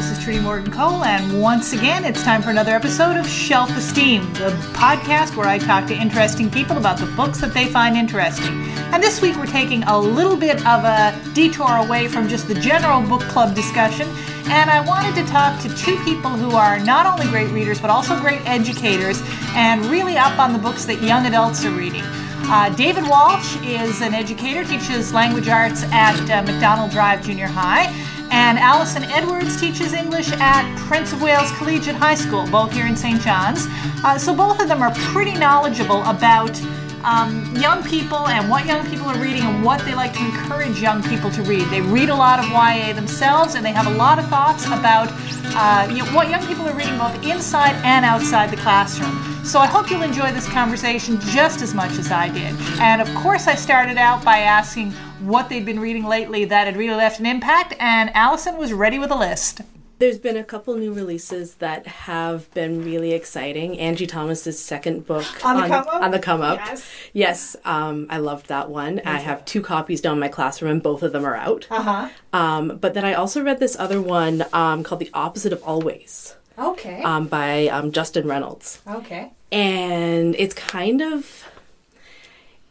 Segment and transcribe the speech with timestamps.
[0.00, 3.68] This is Trudy Morgan Cole, and once again, it's time for another episode of Shelf
[3.76, 7.98] Esteem, the podcast where I talk to interesting people about the books that they find
[7.98, 8.62] interesting.
[8.94, 12.54] And this week, we're taking a little bit of a detour away from just the
[12.54, 14.08] general book club discussion,
[14.46, 17.90] and I wanted to talk to two people who are not only great readers, but
[17.90, 22.04] also great educators, and really up on the books that young adults are reading.
[22.52, 27.94] Uh, David Walsh is an educator, teaches language arts at uh, Macdonald Drive Junior High,
[28.40, 32.96] and Alison Edwards teaches English at Prince of Wales Collegiate High School, both here in
[32.96, 33.20] St.
[33.20, 33.66] John's.
[34.02, 36.58] Uh, so both of them are pretty knowledgeable about
[37.04, 40.80] um, young people and what young people are reading and what they like to encourage
[40.80, 41.68] young people to read.
[41.68, 45.12] They read a lot of YA themselves, and they have a lot of thoughts about
[45.54, 49.29] uh, you know, what young people are reading both inside and outside the classroom.
[49.44, 52.54] So I hope you'll enjoy this conversation just as much as I did.
[52.78, 56.76] And of course, I started out by asking what they'd been reading lately that had
[56.76, 59.62] really left an impact, and Alison was ready with a list.
[59.98, 63.78] There's been a couple new releases that have been really exciting.
[63.78, 65.94] Angie Thomas's second book on the come up.
[65.94, 66.58] On the come up.
[66.58, 69.00] Yes, yes um, I loved that one.
[69.04, 71.66] I have two copies down in my classroom, and both of them are out.
[71.70, 72.08] Uh huh.
[72.32, 76.36] Um, but then I also read this other one um, called The Opposite of Always.
[76.58, 77.02] Okay.
[77.02, 78.80] Um, by um, Justin Reynolds.
[78.86, 79.32] Okay.
[79.52, 81.44] And it's kind of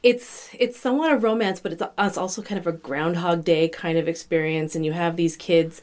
[0.01, 3.97] it's it's somewhat a romance, but it's, it's also kind of a Groundhog Day kind
[3.97, 4.75] of experience.
[4.75, 5.81] And you have these kids,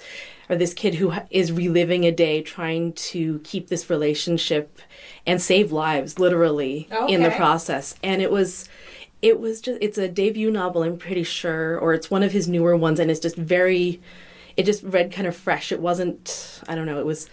[0.48, 4.80] or this kid who is reliving a day, trying to keep this relationship
[5.26, 7.12] and save lives, literally okay.
[7.12, 7.94] in the process.
[8.02, 8.68] And it was
[9.20, 12.48] it was just it's a debut novel, I'm pretty sure, or it's one of his
[12.48, 14.00] newer ones, and it's just very
[14.56, 15.72] it just read kind of fresh.
[15.72, 17.28] It wasn't I don't know, it was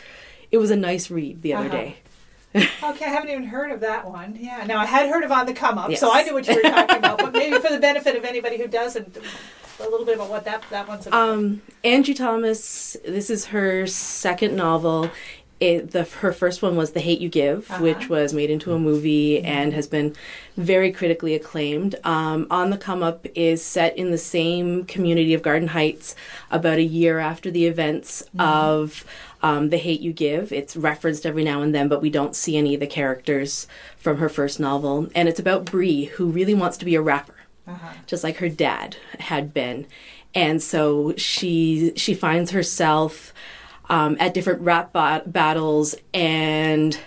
[0.53, 1.77] it was a nice read the other uh-huh.
[1.77, 1.95] day.
[2.83, 4.37] okay, I haven't even heard of that one.
[4.39, 5.99] Yeah, now I had heard of On the Come Up, yes.
[5.99, 7.17] so I knew what you were talking about.
[7.17, 9.17] But maybe for the benefit of anybody who doesn't,
[9.79, 11.29] a little bit about what that that one's about.
[11.29, 12.95] Um, Angie Thomas.
[13.03, 15.09] This is her second novel.
[15.59, 17.83] It, the her first one was The Hate You Give, uh-huh.
[17.83, 19.45] which was made into a movie mm-hmm.
[19.45, 20.15] and has been
[20.57, 21.95] very critically acclaimed.
[22.03, 26.15] Um, On the Come Up is set in the same community of Garden Heights,
[26.51, 28.41] about a year after the events mm-hmm.
[28.41, 29.05] of
[29.41, 30.51] um, The Hate You Give.
[30.51, 33.67] It's referenced every now and then, but we don't see any of the characters
[33.97, 35.07] from her first novel.
[35.15, 37.35] And it's about Bree, who really wants to be a rapper,
[37.67, 37.93] uh-huh.
[38.07, 39.85] just like her dad had been.
[40.35, 43.33] And so she she finds herself
[43.89, 46.97] um, at different rap ba- battles and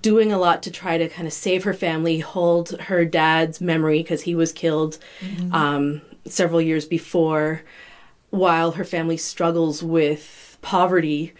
[0.00, 3.98] doing a lot to try to kind of save her family, hold her dad's memory
[3.98, 5.52] because he was killed mm-hmm.
[5.52, 7.62] um, several years before,
[8.30, 11.32] while her family struggles with poverty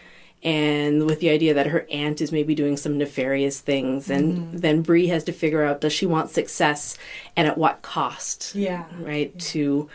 [0.43, 4.57] and with the idea that her aunt is maybe doing some nefarious things and mm-hmm.
[4.59, 6.99] then Bree has to figure out does she want success
[7.37, 9.41] and at what cost yeah right yeah.
[9.41, 9.89] to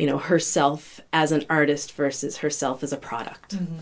[0.00, 3.76] you know herself as an artist versus herself as a product mm-hmm.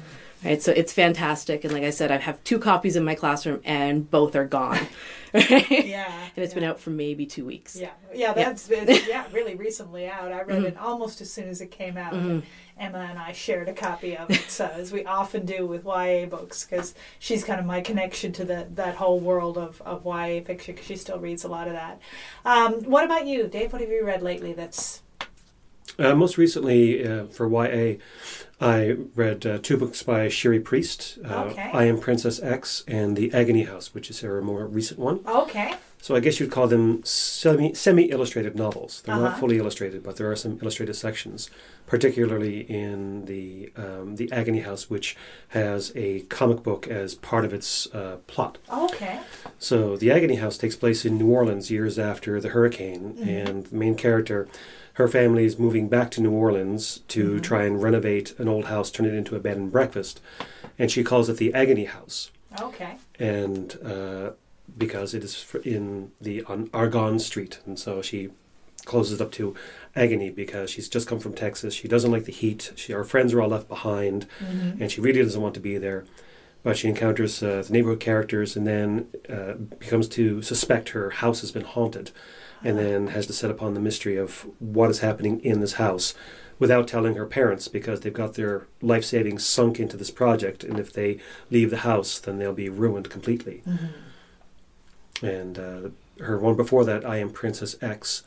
[0.45, 3.61] right so it's fantastic and like i said i have two copies in my classroom
[3.65, 4.81] and both are gone
[5.33, 6.55] yeah and it's yeah.
[6.55, 10.33] been out for maybe two weeks yeah yeah that's yeah, been, yeah really recently out
[10.33, 10.65] i read mm-hmm.
[10.67, 12.41] it almost as soon as it came out mm-hmm.
[12.81, 16.27] Emma and I shared a copy of it, so as we often do with YA
[16.27, 20.41] books, because she's kind of my connection to the, that whole world of, of YA
[20.45, 22.01] fiction, because she still reads a lot of that.
[22.45, 23.73] Um, what about you, Dave?
[23.73, 25.03] What have you read lately that's.
[25.99, 27.97] Uh, most recently, uh, for YA,
[28.61, 31.71] I read uh, two books by Cherie Priest uh, okay.
[31.73, 35.21] I Am Princess X and The Agony House, which is her more recent one.
[35.27, 35.75] Okay.
[36.01, 39.03] So I guess you'd call them semi semi illustrated novels.
[39.03, 39.31] They're uh-huh.
[39.31, 41.51] not fully illustrated, but there are some illustrated sections,
[41.87, 45.17] particularly in the um, the Agony House, which
[45.49, 48.59] has a comic book as part of its uh, plot.
[48.73, 49.21] Okay.
[49.59, 53.29] So the Agony House takes place in New Orleans years after the hurricane, mm-hmm.
[53.29, 54.49] and the main character,
[54.99, 57.41] her family is moving back to New Orleans to mm-hmm.
[57.41, 60.21] try and renovate an old house, turn it into a bed and breakfast,
[60.77, 62.33] and she calls it the Agony House.
[62.61, 62.97] Okay.
[63.17, 64.31] And uh,
[64.77, 68.31] because it is in the on Argonne Street, and so she
[68.87, 69.55] closes it up to
[69.95, 71.75] agony because she's just come from Texas.
[71.75, 72.73] She doesn't like the heat.
[72.75, 74.83] She, her friends are all left behind, mm-hmm.
[74.83, 76.07] and she really doesn't want to be there.
[76.65, 81.41] But she encounters uh, the neighborhood characters, and then uh, becomes to suspect her house
[81.43, 82.11] has been haunted,
[82.65, 86.15] and then has to set upon the mystery of what is happening in this house
[86.59, 90.81] without telling her parents because they've got their life savings sunk into this project, and
[90.81, 91.19] if they
[91.51, 93.63] leave the house, then they'll be ruined completely.
[93.67, 93.87] Mm-hmm
[95.23, 95.81] and uh,
[96.21, 98.23] her one before that, I Am Princess X,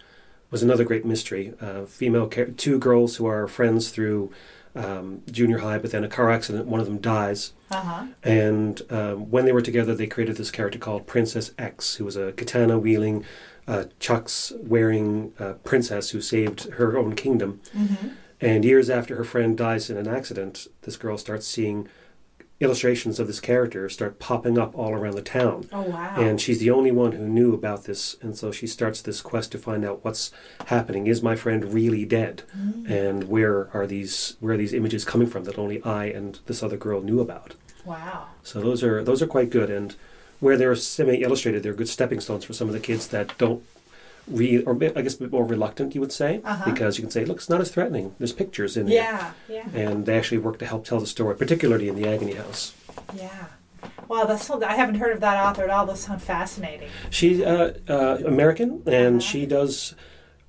[0.50, 1.54] was another great mystery.
[1.62, 4.32] Uh, female two girls who are friends through
[4.76, 7.54] um, junior high, but then a car accident, one of them dies.
[7.72, 8.08] Uh-huh.
[8.24, 12.16] And um, when they were together, they created this character called Princess X, who was
[12.16, 13.26] a katana wielding,
[13.72, 17.62] uh, chucks wearing uh, princess who saved her own kingdom.
[17.76, 18.10] Mm-hmm.
[18.42, 21.88] And years after her friend dies in an accident, this girl starts seeing
[22.60, 25.70] illustrations of this character start popping up all around the town.
[25.72, 26.16] Oh wow.
[26.18, 29.54] And she's the only one who knew about this, and so she starts this quest
[29.54, 30.32] to find out what's
[30.68, 31.08] happening.
[31.08, 32.44] Is my friend really dead?
[32.92, 36.62] And where are these where are these images coming from that only I and this
[36.62, 37.56] other girl knew about?
[37.86, 38.28] wow.
[38.44, 39.96] So those are those are quite good, and
[40.42, 43.64] where they're semi-illustrated, they're good stepping stones for some of the kids that don't
[44.28, 46.70] read, or I guess a bit more reluctant, you would say, Uh-huh.
[46.70, 48.14] because you can say, look, it's not as threatening.
[48.18, 49.32] There's pictures in there, Yeah.
[49.48, 49.66] Yeah.
[49.74, 52.74] and they actually work to help tell the story, particularly in the Agony House.
[53.16, 53.30] Yeah.
[54.08, 55.86] Wow, that's so, I haven't heard of that author at all.
[55.86, 56.90] Those sound fascinating.
[57.10, 59.20] She's uh, uh, American, and Uh-huh.
[59.20, 59.96] she does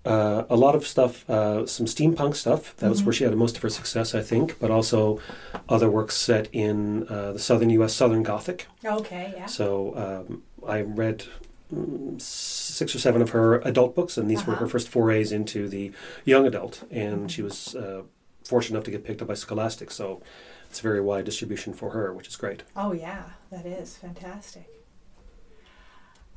[0.04, 2.76] uh, a lot of stuff, uh, some steampunk stuff.
[2.78, 5.20] That was where she had most of her success, I think, but also
[5.68, 8.66] other works set in uh, the southern U.S., Southern Gothic.
[8.84, 9.46] Okay, yeah.
[9.46, 11.24] So um, I read
[11.72, 14.64] mm, six or seven of her adult books, and these were Uh-huh.
[14.64, 15.92] her first forays into the
[16.24, 16.82] young adult.
[16.90, 18.02] And she was uh,
[18.44, 20.20] fortunate enough to get picked up by Scholastic, so
[20.68, 22.64] it's a very wide distribution for her, which is great.
[22.74, 24.68] Oh yeah, that is fantastic.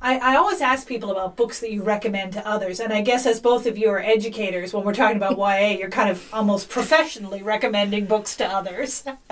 [0.00, 3.24] I, I always ask people about books that you recommend to others, and I guess
[3.24, 6.68] as both of you are educators, when we're talking about YA, you're kind of almost
[6.68, 9.04] professionally recommending books to others.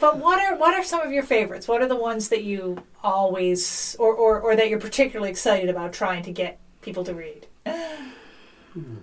[0.00, 1.66] but what are what are some of your favorites?
[1.66, 5.92] What are the ones that you always or, or, or that you're particularly excited about
[5.92, 7.46] trying to get people to read?
[7.66, 8.96] Hmm.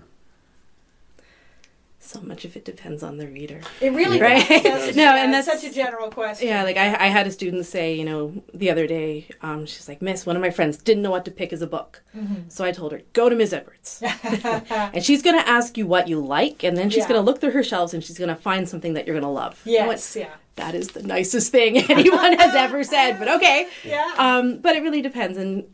[2.05, 3.61] So much of it depends on the reader.
[3.81, 4.47] It really Right.
[4.63, 4.95] does?
[5.05, 6.47] No, and that's- such a general question.
[6.47, 9.87] Yeah, like I, I had a student say, you know, the other day, um, she's
[9.89, 12.03] like, Miss, one of my friends didn't know what to pick as a book.
[12.15, 12.47] Mm-hmm.
[12.49, 13.53] So I told her, go to Ms.
[13.53, 14.01] Edwards.
[14.23, 17.09] and she's going to ask you what you like, and then she's Yeah.
[17.09, 19.23] going to look through her shelves and she's going to find something that you're going
[19.23, 19.59] to love.
[19.65, 20.29] Yes, yeah.
[20.55, 23.67] that is the nicest thing anyone has ever said, but okay.
[23.83, 24.11] Yeah.
[24.17, 25.37] Um, but it really depends.
[25.37, 25.65] And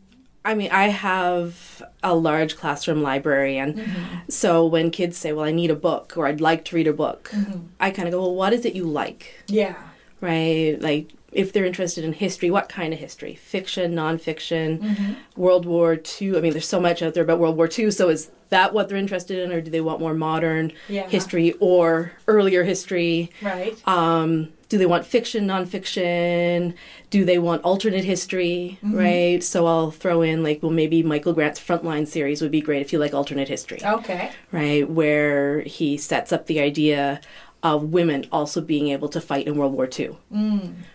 [0.44, 4.04] I mean, I have a large classroom library, and Mm-hmm.
[4.28, 6.92] so when kids say, Well, I need a book, or I'd like to read a
[6.92, 7.58] book, Mm-hmm.
[7.80, 9.34] I kind of go, Well, what is it you like?
[9.46, 9.76] yeah.
[10.20, 10.76] Right?
[10.80, 13.34] Like, if they're interested in history, what kind of history?
[13.34, 15.12] Fiction, nonfiction, Mm-hmm.
[15.40, 16.36] World War II.
[16.36, 18.88] I mean, there's so much out there about World War II, so is that what
[18.88, 21.08] they're interested in, or do they want more modern Yeah.
[21.08, 23.30] history or earlier history?
[23.42, 23.76] Right.
[23.88, 26.72] um, do they want fiction, nonfiction?
[27.10, 28.78] Do they want alternate history?
[28.82, 29.42] Right.
[29.42, 32.90] So I'll throw in like, well, maybe Michael Grant's Frontline series would be great if
[32.92, 34.30] you like alternate history, Okay.
[34.50, 34.88] right?
[34.88, 37.20] Where he sets up the idea
[37.62, 40.16] of women also being able to fight in World War II.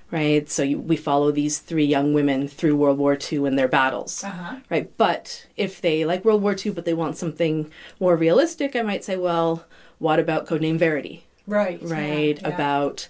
[0.09, 0.49] Right.
[0.49, 4.23] So you, we follow these three young women through World War II and their battles.
[4.23, 4.55] Uh-huh.
[4.69, 4.89] Right.
[4.97, 7.69] But if they like World War II, but they want something
[7.99, 9.65] more realistic, I might say, well,
[9.99, 11.25] what about Codename Verity?
[11.45, 11.79] Right.
[11.81, 12.39] right?
[12.41, 12.55] Yeah, yeah.
[12.55, 13.07] About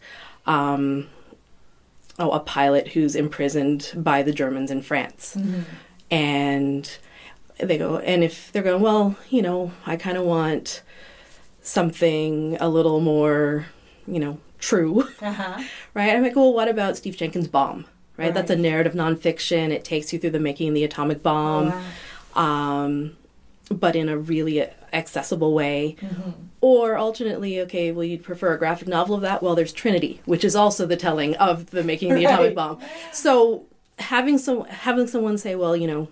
[0.48, 1.08] um,
[2.18, 5.62] oh, a pilot who's imprisoned by the Germans in France, Mm-hmm.
[6.10, 6.98] and
[7.60, 10.82] they go, and if they're going, well, you know, I kind of want
[11.62, 13.66] something a little more,
[14.08, 15.64] you know, true, Uh-huh.
[15.94, 16.16] right?
[16.16, 17.86] I'm like, well, what about Steve Sheinkin's Bomb?
[18.18, 18.34] Right?
[18.34, 19.70] That's a narrative nonfiction.
[19.72, 21.68] It takes you through the making of the atomic bomb
[22.36, 22.42] Wow.
[22.42, 23.16] um,
[23.70, 25.96] but in a really accessible way.
[26.02, 26.32] Mm-hmm.
[26.62, 29.44] Or alternately, okay, well, you'd prefer a graphic novel of that?
[29.44, 32.34] Well, there's Trinity, which is also the telling of the making of the Right.
[32.34, 32.80] atomic bomb.
[33.14, 33.66] So
[34.00, 36.08] having some having someone say, well, you know,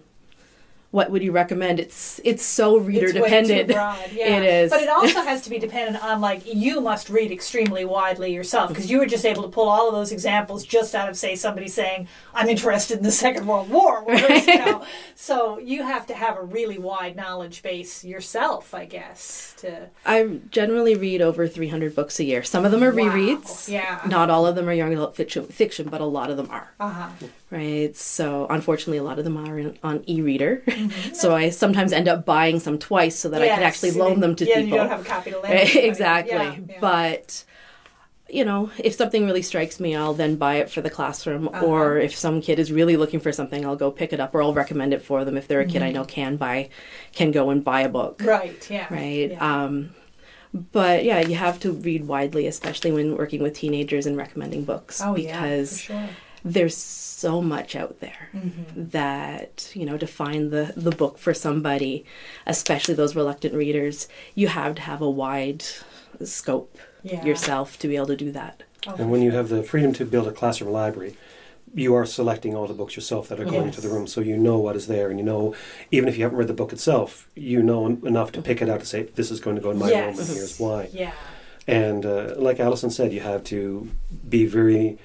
[0.95, 1.80] what would you recommend?
[1.80, 3.68] It's it's so reader It's dependent.
[3.74, 4.38] broad, yeah.
[4.38, 4.71] It is.
[4.71, 8.69] But it also has to be dependent on like you must read extremely widely yourself
[8.69, 11.36] because you were just able to pull all of those examples just out of say
[11.36, 14.03] somebody saying I'm interested in the Second World War.
[14.05, 18.86] Whereas, you know, so you have to have a really wide knowledge base yourself, I
[18.86, 19.53] guess.
[19.58, 22.41] To I generally read over 300 books a year.
[22.43, 23.03] Some of them are Wow.
[23.12, 23.67] rereads.
[23.70, 24.00] Yeah.
[24.08, 26.74] Not all of them are young adult fiction, fiction, but a lot of them are.
[26.79, 27.10] uh huh.
[27.52, 27.96] Right?
[27.96, 30.64] So unfortunately, a lot of them are in, on e-reader.
[30.75, 31.14] Mm-hmm.
[31.14, 34.36] so I sometimes end up buying some twice so that I can actually loan them
[34.36, 34.70] to yeah, people.
[34.70, 35.54] you don't have a copy to lend.
[35.54, 36.34] Right, exactly.
[36.36, 36.78] Yeah, yeah.
[36.82, 37.44] But
[38.28, 41.48] you know, if something really strikes me, I'll then buy it for the classroom.
[41.48, 41.66] Uh-huh.
[41.66, 44.42] Or if some kid is really looking for something, I'll go pick it up, or
[44.42, 45.94] I'll recommend it for them if they're a kid I Mm-hmm.
[45.96, 46.70] know can buy,
[47.14, 48.22] can go and buy a book.
[48.25, 48.68] right.
[48.70, 48.88] Yeah.
[48.92, 49.30] Right.
[49.32, 49.64] Yeah.
[49.64, 49.92] Um,
[50.72, 55.02] but yeah, you have to read widely, especially when working with teenagers and recommending books,
[55.04, 56.06] oh because yeah.
[56.06, 56.10] For sure.
[56.46, 58.90] There's so much out there Mm-hmm.
[58.90, 62.06] that you know to find the the book for somebody
[62.46, 65.64] especially those reluctant readers you have to have a wide
[66.24, 67.24] scope Yeah.
[67.25, 70.06] yourself to be able to do that Oh, And when you have the freedom to
[70.06, 71.16] build a classroom library,
[71.74, 73.78] you are selecting all the books yourself that are going Yes.
[73.78, 75.56] into the room, so you know what is there, and you know,
[75.90, 77.80] even if you haven't read the book itself, you know
[78.14, 80.20] enough to pick it out to say, this is going to go in my room,
[80.20, 80.90] and here's why.
[80.94, 81.14] Yeah.
[81.66, 83.90] And uh, like Alison said, you have to
[84.30, 85.00] be very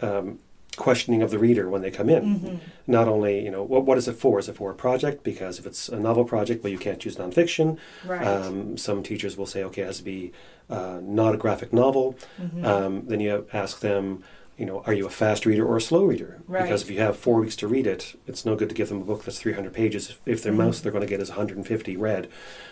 [0.00, 0.38] um,
[0.80, 2.24] questioning of the reader when they come in.
[2.24, 2.56] Mm-hmm.
[2.86, 4.38] Not only, you know, what, what is it for?
[4.38, 5.22] Is it for a project?
[5.22, 7.78] Because if it's a novel project, well, you can't choose nonfiction.
[8.04, 8.26] Right.
[8.26, 10.32] Um, some teachers will say, okay, it has to be
[10.70, 12.16] uh, not a graphic novel.
[12.40, 12.64] Mm-hmm.
[12.64, 14.24] Um, then you ask them,
[14.56, 16.40] you know, are you a fast reader or a slow reader?
[16.48, 16.62] Right.
[16.62, 19.02] Because if you have four weeks to read it, it's no good to give them
[19.02, 20.16] a book that's 300 pages.
[20.26, 20.56] If their Mhm.
[20.64, 22.28] most they're going to get is 150 read.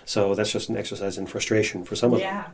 [0.06, 2.44] So that's just an exercise in frustration for some of them.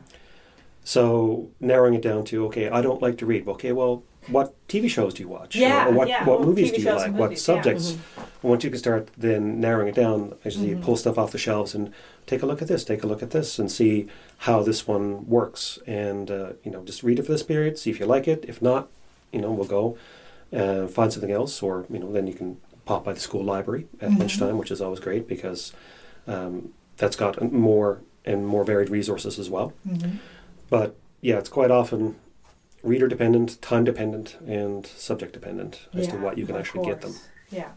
[0.85, 3.47] So narrowing it down to, okay, I don't like to read.
[3.47, 5.55] Okay, well, what TV shows do you watch?
[5.55, 6.23] Yeah, Or what, yeah.
[6.25, 7.07] what Well, movies TV do you like?
[7.07, 7.55] and What movies, yeah.
[7.55, 7.97] subjects?
[8.43, 10.81] Once you can start then narrowing it down, actually Mhm.
[10.83, 11.91] pull stuff off the shelves and
[12.27, 14.05] take a look at this, take a look at this, and see
[14.39, 15.79] how this one works.
[15.87, 18.45] And uh, you know, just read it for this period, see if you like it.
[18.47, 18.87] If not,
[19.31, 19.97] you know, we'll go
[20.53, 23.87] uh, find something else, or you know, then you can pop by the school library
[23.99, 24.19] at Mhm.
[24.19, 25.73] lunchtime, which is always great because
[26.27, 29.73] um, that's got more and more varied resources as well.
[30.69, 32.15] But yeah, it's quite often
[32.83, 37.15] reader dependent, time dependent, and subject dependent as to what you can actually get them.
[37.49, 37.69] Yeah.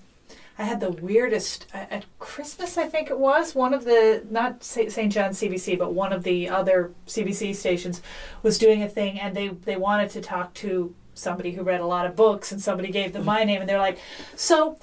[0.58, 2.76] I had the weirdest at at Christmas.
[2.76, 5.12] I think it was one of the not St.
[5.12, 8.02] John's CBC, but one of the other CBC stations
[8.42, 11.86] was doing a thing, and they they wanted to talk to somebody who read a
[11.86, 13.98] lot of books, and somebody gave them my name, and they're like,
[14.34, 14.78] "So,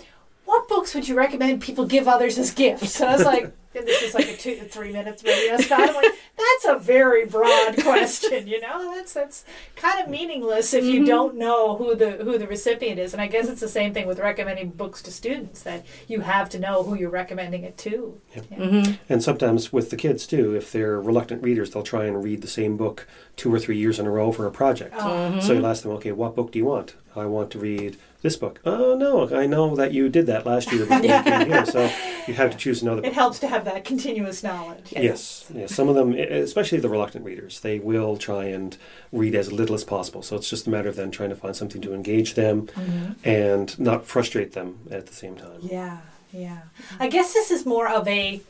[0.45, 3.51] what books would you recommend people give others as gifts?" And I was like.
[3.77, 5.81] And this is like a two to three minutes radio spot.
[5.81, 8.95] I'm like, that's a very broad question, you know.
[8.95, 9.43] That's that's
[9.75, 11.07] kind of meaningless if you Mhm.
[11.07, 13.11] don't know who the who the recipient is.
[13.11, 16.49] And I guess it's the same thing with recommending books to students that you have
[16.51, 18.17] to know who you're recommending it to.
[18.33, 18.41] Yeah.
[18.51, 18.57] Yeah.
[18.69, 22.41] hmm And sometimes with the kids too, if they're reluctant readers, they'll try and read
[22.43, 24.95] the same book two or three years in a row for a project.
[24.97, 26.95] Oh, So you'll ask them, okay, what book do you want?
[27.13, 28.59] I want to read this book.
[28.65, 31.91] Oh no, I know that you did that last year before you came here, so
[32.27, 33.13] you have to choose another It book.
[33.13, 34.91] helps to have that continuous knowledge.
[34.91, 35.73] Yes, yes.
[35.75, 38.75] Some of them, especially the reluctant readers, they will try and
[39.11, 40.23] read as little as possible.
[40.23, 43.15] So it's just a matter of then trying to find something to engage them Mhm.
[43.23, 45.59] and not frustrate them at the same time.
[45.61, 45.97] Yeah,
[46.33, 46.61] yeah.
[46.99, 48.41] I guess this is more of a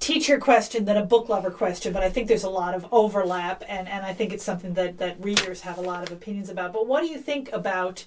[0.00, 3.62] teacher question than a book lover question, but I think there's a lot of overlap,
[3.68, 6.72] and, and I think it's something that, that readers have a lot of opinions about.
[6.72, 8.04] But what do you think about,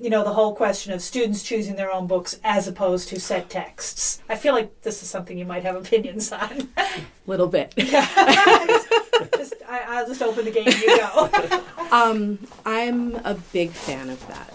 [0.00, 3.50] you know, the whole question of students choosing their own books as opposed to set
[3.50, 4.22] texts?
[4.28, 6.68] I feel like this is something you might have opinions on.
[6.76, 6.86] A
[7.26, 7.74] Little bit.
[7.76, 10.68] just, I, I'll just open the game.
[10.68, 11.64] and You go.
[11.90, 14.52] Um, I'm a big fan of that.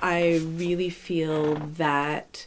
[0.00, 2.46] I really feel that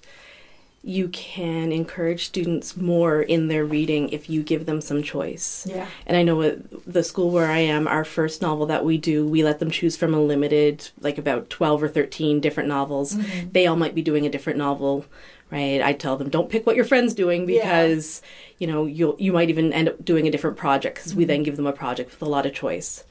[0.83, 5.67] you can encourage students more in their reading if you give them some choice.
[5.69, 5.87] yeah.
[6.07, 9.27] And I know at the school where I am, our first novel that we do,
[9.27, 13.13] we let them choose from a limited, like about 12 or 13 different novels.
[13.13, 13.51] Mm-hmm.
[13.51, 15.05] They all might be doing a different novel,
[15.51, 15.81] right?
[15.81, 17.61] I tell them, don't pick what your friend's doing Yeah.
[17.61, 18.23] because,
[18.57, 21.27] you know, you'll, you might even end up doing a different project because we mm-hmm.
[21.27, 23.03] then give them a project with a lot of choice.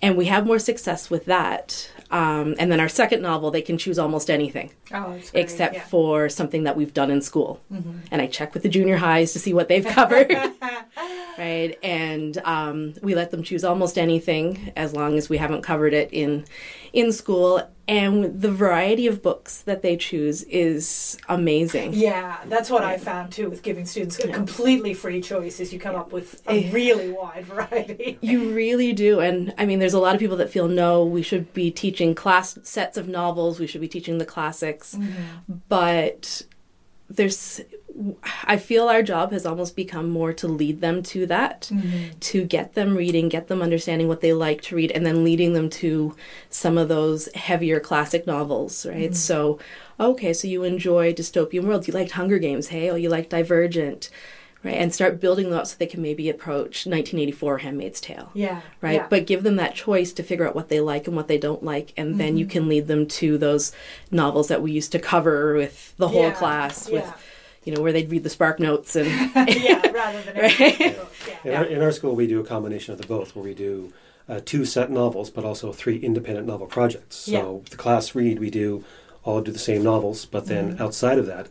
[0.00, 1.90] And we have more success with that.
[2.10, 5.84] Um, and then our second novel, they can choose almost anything Oh, except yeah.
[5.84, 7.60] for something that we've done in school.
[7.72, 7.98] Mm-hmm.
[8.10, 10.30] And I check with the junior highs to see what they've covered.
[11.38, 11.78] right?
[11.82, 16.08] And um, we let them choose almost anything as long as we haven't covered it
[16.12, 16.44] in
[16.92, 17.68] in school.
[17.88, 21.92] And the variety of books that they choose is amazing.
[21.94, 25.80] Yeah, that's what I found too with giving students a completely free choice is you
[25.80, 28.18] come up with a really wide variety.
[28.20, 29.18] You really do.
[29.18, 32.14] And I mean, there's a lot of people that feel no, we should be teaching
[32.14, 34.94] class sets of novels, we should be teaching the classics.
[34.94, 35.54] Mm-hmm.
[35.68, 36.42] But
[37.08, 37.60] there's,
[38.44, 42.18] I feel our job has almost become more to lead them to that, mm-hmm.
[42.18, 45.52] to get them reading, get them understanding what they like to read, and then leading
[45.52, 46.16] them to
[46.48, 49.10] some of those heavier classic novels, right?
[49.10, 49.14] Mm-hmm.
[49.14, 49.58] So,
[49.98, 51.88] okay, so you enjoy Dystopian worlds.
[51.88, 54.10] you liked Hunger Games, hey, oh, you like Divergent.
[54.62, 58.60] Right, and start building them up so they can maybe approach 1984 Handmaid's Tale Yeah.
[58.82, 58.96] right?
[58.96, 59.06] yeah.
[59.08, 61.62] But give them that choice to figure out what they like and what they don't
[61.62, 62.52] like, and then you mm-hmm.
[62.52, 63.72] can lead them to those
[64.10, 67.14] novels that we used to cover with the whole Yeah, class, with yeah.
[67.70, 69.06] You know where they'd read the Spark Notes and
[69.48, 70.60] yeah, rather than Right.
[70.80, 71.12] every book.
[71.44, 73.92] In, our, in our school, we do a combination of the both, where we do
[74.28, 77.16] uh, two set novels, but also three independent novel projects.
[77.16, 78.84] So the class read, we do
[79.22, 80.82] all do the same novels, but then Mm-hmm.
[80.82, 81.48] outside of that,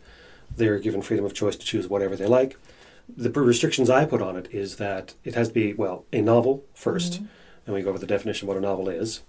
[0.54, 2.56] they're given freedom of choice to choose whatever they like.
[3.16, 6.64] The restrictions I put on it is that it has to be well a novel
[6.76, 7.24] 1st Mm-hmm.
[7.66, 9.22] and we go over the definition of what a novel is,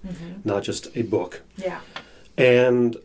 [0.43, 1.41] not just a book.
[1.57, 1.79] Yeah.
[2.37, 2.97] And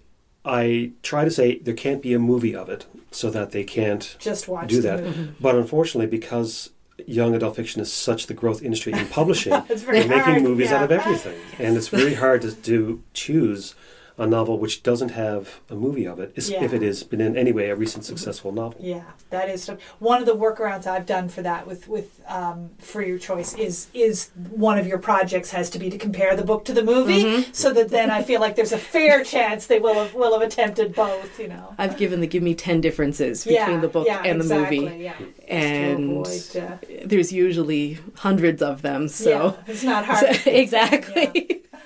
[0.44, 2.86] I try to say there can't be a movie of it,
[3.16, 5.02] so that they can't Just watch do the that.
[5.04, 5.22] movie.
[5.22, 5.32] Mm-hmm.
[5.40, 6.70] But unfortunately, because
[7.06, 10.76] young adult fiction is such the growth industry in publishing, they're making hard, movies yeah.
[10.76, 13.74] out of everything, and it's very hard to do choose
[14.18, 17.36] a novel which doesn't have a movie of it, is- if it has been in
[17.36, 18.80] any way a recent successful novel.
[18.80, 19.68] Yeah, that is
[19.98, 24.30] one of the workarounds I've done for that with with um, freer choice is is
[24.50, 27.72] one of your projects has to be to compare the book to the movie, so
[27.74, 30.94] that then I feel like there's a fair chance they will have will have attempted
[30.94, 31.38] both.
[31.38, 31.74] You know.
[31.78, 34.80] I've given the give me ten differences between yeah, the book yeah, and the exactly,
[34.80, 35.14] movie, Yeah.
[35.48, 39.08] and avoid, uh, there's usually hundreds of them.
[39.08, 39.30] So
[39.66, 40.34] yeah, it's not hard.
[40.36, 41.46] So- exactly.
[41.72, 41.78] yeah,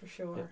[0.00, 0.48] for sure.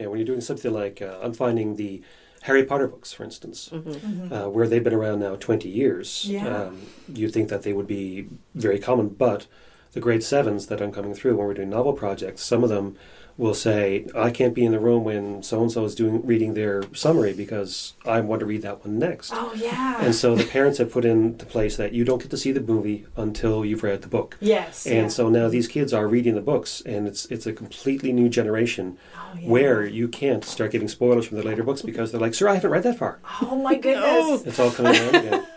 [0.00, 2.00] And when you're doing something like, uh, I'm finding the
[2.42, 4.32] Harry Potter books, for instance, Mm-hmm.
[4.32, 6.48] uh, where they've been around now 20 years, Yeah.
[6.68, 6.80] um,
[7.12, 9.08] you'd think that they would be very common.
[9.10, 9.46] But
[9.92, 12.96] the grade sevens that I'm coming through when we're doing novel projects, some of them
[13.40, 16.54] will say, I can't be in the room when so and so is doing reading
[16.54, 19.32] their summary because I want to read that one next.
[19.34, 20.00] Oh yeah.
[20.04, 22.52] And so the parents have put in the place that you don't get to see
[22.52, 24.36] the movie until you've read the book.
[24.40, 24.86] yes.
[24.86, 25.08] And yeah.
[25.08, 28.98] so now these kids are reading the books, and it's it's a completely new generation
[29.16, 29.48] Oh, yeah.
[29.48, 32.54] where you can't start getting spoilers from the later books because they're like, "Sir, I
[32.56, 34.42] haven't read that far." Oh my goodness.
[34.46, 35.46] It's all coming around again.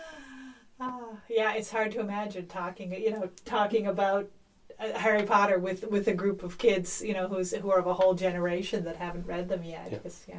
[0.80, 4.28] Ah, yeah, it's hard to imagine talking, you know, talking about
[4.78, 7.94] Harry Potter with with a group of kids, you know, who's who are of a
[7.94, 9.88] whole generation that haven't read them yet.
[9.92, 9.98] Yeah.
[9.98, 10.36] 'cause, yeah.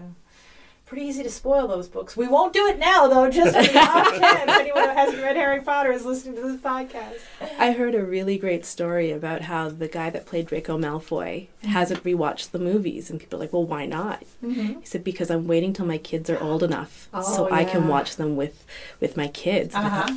[0.86, 2.16] Pretty easy to spoil those books.
[2.16, 3.28] We won't do it now, though.
[3.28, 6.62] Just for the off chance anyone who hasn't read Harry Potter is listening to this
[6.62, 7.16] podcast.
[7.58, 12.04] I heard a really great story about how the guy that played Draco Malfoy hasn't
[12.04, 14.80] rewatched the movies, and people are like, "Well, why not?" Mm-hmm.
[14.82, 17.88] He said, "Because I'm waiting till my kids are old enough, so Oh, I can
[17.88, 18.64] watch them with
[19.00, 20.06] with my kids." Uh-huh.
[20.06, 20.12] thought,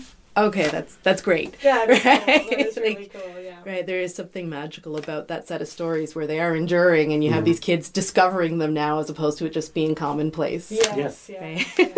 [0.49, 1.55] okay, that's that's great.
[1.65, 2.13] Yeah, that's cool.
[2.13, 2.53] That Right?
[2.67, 3.43] is really Like, cool.
[3.43, 3.48] Yeah.
[3.67, 7.23] Right, there is something magical about that set of stories where they are enduring, and
[7.23, 7.47] you have Mhm.
[7.47, 10.71] these kids discovering them now, as opposed to it just being commonplace.
[10.71, 11.41] Yes, yeah.
[11.41, 11.67] Right.
[11.79, 11.89] yeah.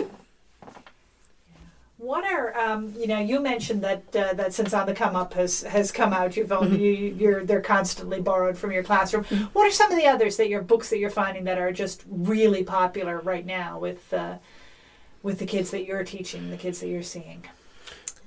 [1.99, 3.19] What are um, you know?
[3.19, 6.51] You mentioned that uh, that since on the come up has has come out, you've
[6.51, 6.83] only, Mm-hmm.
[6.83, 9.25] you, you're they're constantly borrowed from your classroom.
[9.53, 12.03] What are some of the others that your books that you're finding that are just
[12.09, 14.37] really popular right now with uh,
[15.23, 17.45] with the kids that you're teaching, the kids that you're seeing?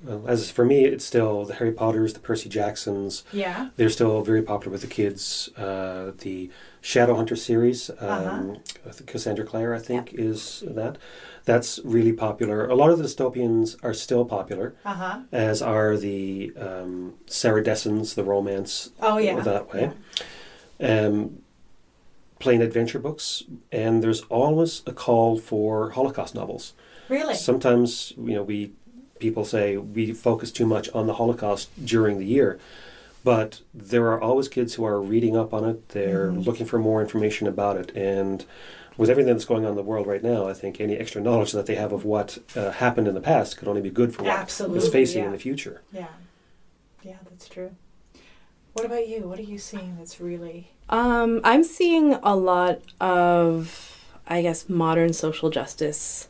[0.04, 3.24] Well, as for me, it's still the Harry Potters, the Percy Jacksons.
[3.32, 3.70] Yeah.
[3.78, 5.50] They're still very popular with the kids.
[5.58, 6.50] Uh, the
[6.82, 8.94] Shadowhunter series, um, Uh-huh.
[9.06, 10.98] Cassandra Clare, I think, is that.
[11.46, 12.68] That's really popular.
[12.68, 15.20] A lot of the dystopians are still popular, Uh huh.
[15.32, 19.40] as are the um, Sarah Dessens, the romance Oh yeah.
[19.42, 19.92] that way.
[20.82, 21.40] Um,
[22.40, 26.74] plain adventure books, and there's always a call for Holocaust novels.
[27.10, 27.36] Really.
[27.36, 28.74] Sometimes, you know, we
[29.24, 32.60] people say we focus too much on the Holocaust during the year,
[33.24, 35.90] but there are always kids who are reading up on it.
[35.90, 36.46] They're Mhm.
[36.46, 38.44] looking for more information about it, and
[38.98, 41.52] with everything that's going on in the world right now, I think any extra knowledge
[41.54, 44.24] that they have of what uh, happened in the past could only be good for
[44.24, 45.26] what Absolutely, is facing yeah.
[45.28, 45.82] in the future.
[45.92, 46.08] yeah.
[47.02, 47.72] Yeah, that's true.
[48.74, 49.22] What about you?
[49.30, 50.72] What are you seeing that's really?
[50.90, 53.58] Um, I'm seeing a lot of,
[54.28, 56.28] I guess, modern social justice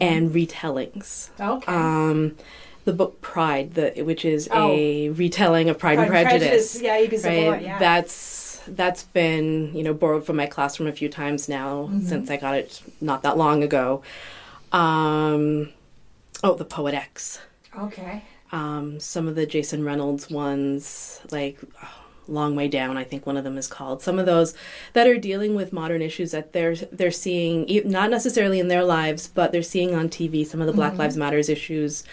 [0.00, 1.30] and retellings.
[1.40, 1.72] okay.
[1.72, 2.36] Um,
[2.84, 4.70] the book Pride, the which is Oh.
[4.72, 6.80] a retelling of Pride, and Pride Prejudice.
[6.82, 7.62] Yeah, right?
[7.62, 7.78] yeah.
[7.78, 12.02] That's that's been you know borrowed from my classroom a few times now Mhm.
[12.06, 14.02] since I got it not that long ago.
[14.72, 15.70] Um,
[16.42, 17.40] oh, the Poet X.
[17.78, 18.22] okay.
[18.52, 23.36] Um, some of the Jason Reynolds ones, like oh, Long Way Down, I think one
[23.36, 24.02] of them is called.
[24.02, 24.54] Some of those
[24.92, 29.28] that are dealing with modern issues that they're they're seeing, not necessarily in their lives,
[29.28, 30.46] but they're seeing on TV.
[30.46, 32.04] Some of the Black Lives Matters issues,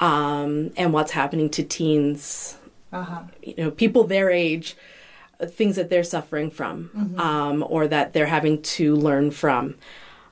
[0.00, 2.56] um, and what's happening to teens.
[2.92, 3.22] Uh huh.
[3.42, 4.76] You know, people their age,
[5.40, 9.76] uh, things that they're suffering from, um, or that they're having to learn from.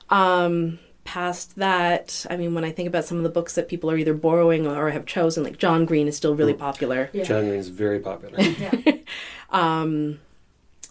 [0.09, 3.91] Um, past that, I mean, when I think about some of the books that people
[3.91, 7.09] are either borrowing or have chosen, like John Green is still really popular.
[7.13, 7.23] Yeah.
[7.23, 8.39] John Green is very popular.
[8.41, 8.71] Yeah.
[9.49, 10.19] Um,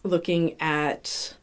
[0.04, 1.34] looking at,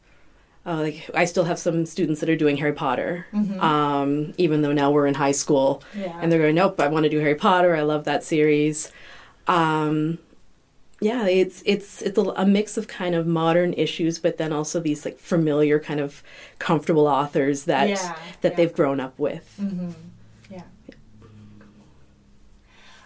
[0.64, 3.26] uh, like, I still have some students that are doing Harry Potter,
[3.58, 6.18] um, even though now we're in high school, Yeah.
[6.22, 7.76] and they're going, nope, I want to do Harry Potter.
[7.76, 8.90] I love that series.
[9.46, 10.18] Um,
[11.00, 14.80] yeah, it's it's it's a, a mix of kind of modern issues, but then also
[14.80, 16.22] these like familiar kind of
[16.58, 18.56] comfortable authors that Yeah, that yeah.
[18.56, 19.54] they've grown up with.
[19.60, 19.90] Mm-hmm.
[20.50, 20.62] Yeah.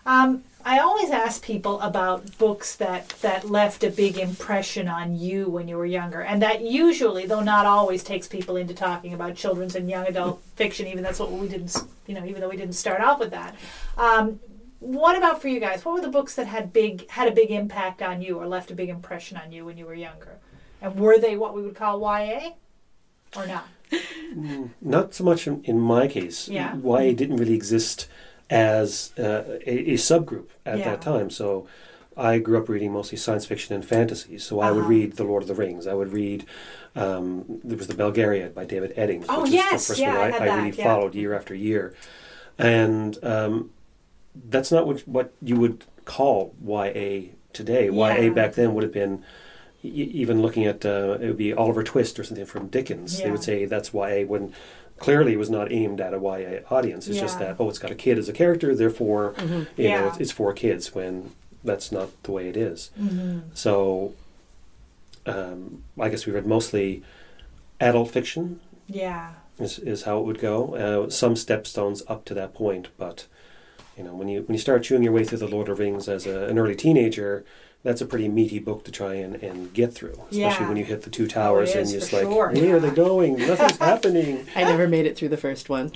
[0.06, 5.48] Um, I always ask people about books that, that left a big impression on you
[5.48, 9.36] when you were younger, and that usually, though not always, takes people into talking about
[9.36, 10.86] children's and young adult fiction.
[10.86, 11.76] Even that's what we didn't,
[12.06, 13.54] you know, even though we didn't start off with that.
[13.98, 14.40] Um,
[14.84, 15.84] what about for you guys?
[15.84, 18.70] What were the books that had big had a big impact on you or left
[18.70, 20.38] a big impression on you when you were younger?
[20.82, 22.50] And were they what we would call YA,
[23.36, 23.66] or not?
[24.82, 26.48] Not so much in, in my case.
[26.48, 26.76] Yeah.
[26.76, 28.08] YA didn't really exist
[28.50, 30.84] as uh, a, a subgroup at Yeah.
[30.90, 31.30] that time.
[31.30, 31.66] So
[32.16, 34.36] I grew up reading mostly science fiction and fantasy.
[34.38, 34.88] So I would Uh-huh.
[34.90, 35.86] read The Lord of the Rings.
[35.86, 36.44] I would read,
[36.94, 40.18] um, there was The Belgariad by David Eddings, Oh, which is yes, the first yeah,
[40.18, 40.84] one I I, I that, really yeah.
[40.84, 41.94] followed year after year.
[42.58, 43.70] And um,
[44.34, 47.88] that's not what, what you would call YA today.
[47.90, 48.16] Yeah.
[48.18, 49.18] YA back then would have been
[49.82, 53.20] y- even looking at uh, it would be Oliver Twist or something from Dickens.
[53.20, 54.52] They would say that's YA when
[54.98, 57.08] clearly it was not aimed at a YA audience.
[57.08, 59.34] It's just that oh, it's got a kid as a character, therefore
[59.76, 60.94] you know it's, it's for kids.
[60.94, 62.90] When that's not the way it is.
[63.00, 63.38] Mm-hmm.
[63.54, 64.14] So
[65.26, 67.02] um, I guess we read mostly
[67.80, 69.30] adult fiction Yeah.
[69.58, 70.74] is, is how it would go.
[71.06, 73.26] Uh, some stepstones up to that point, but
[73.96, 75.84] you know when you when you start chewing your way through the Lord of the
[75.84, 77.44] Rings as a, an early teenager,
[77.82, 80.12] that's a pretty meaty book to try and, and get through.
[80.30, 80.68] Especially Yeah.
[80.68, 82.50] when you hit the two towers oh, it and you're just like, sure.
[82.50, 83.36] where are they going?
[83.36, 84.46] Nothing's happening.
[84.56, 85.92] I never made it through the first one.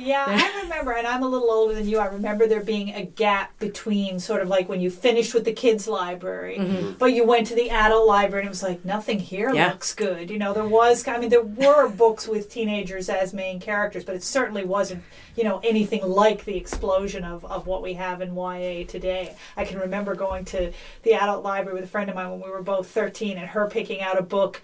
[0.00, 1.98] Yeah, I remember, and I'm a little older than you.
[1.98, 5.52] I remember there being a gap between sort of like when you finished with the
[5.52, 6.92] kids' library, mm-hmm.
[6.92, 9.68] but you went to the adult library, and it was like nothing here Yeah.
[9.70, 10.30] looks good.
[10.30, 14.14] You know, there was, I mean, there were books with teenagers as main characters, but
[14.14, 15.02] it certainly wasn't,
[15.36, 19.34] you know, anything like the explosion of, of what we have in YA today.
[19.56, 22.50] I can remember going to the adult library with a friend of mine when we
[22.50, 24.60] were both 13, and her picking out a book.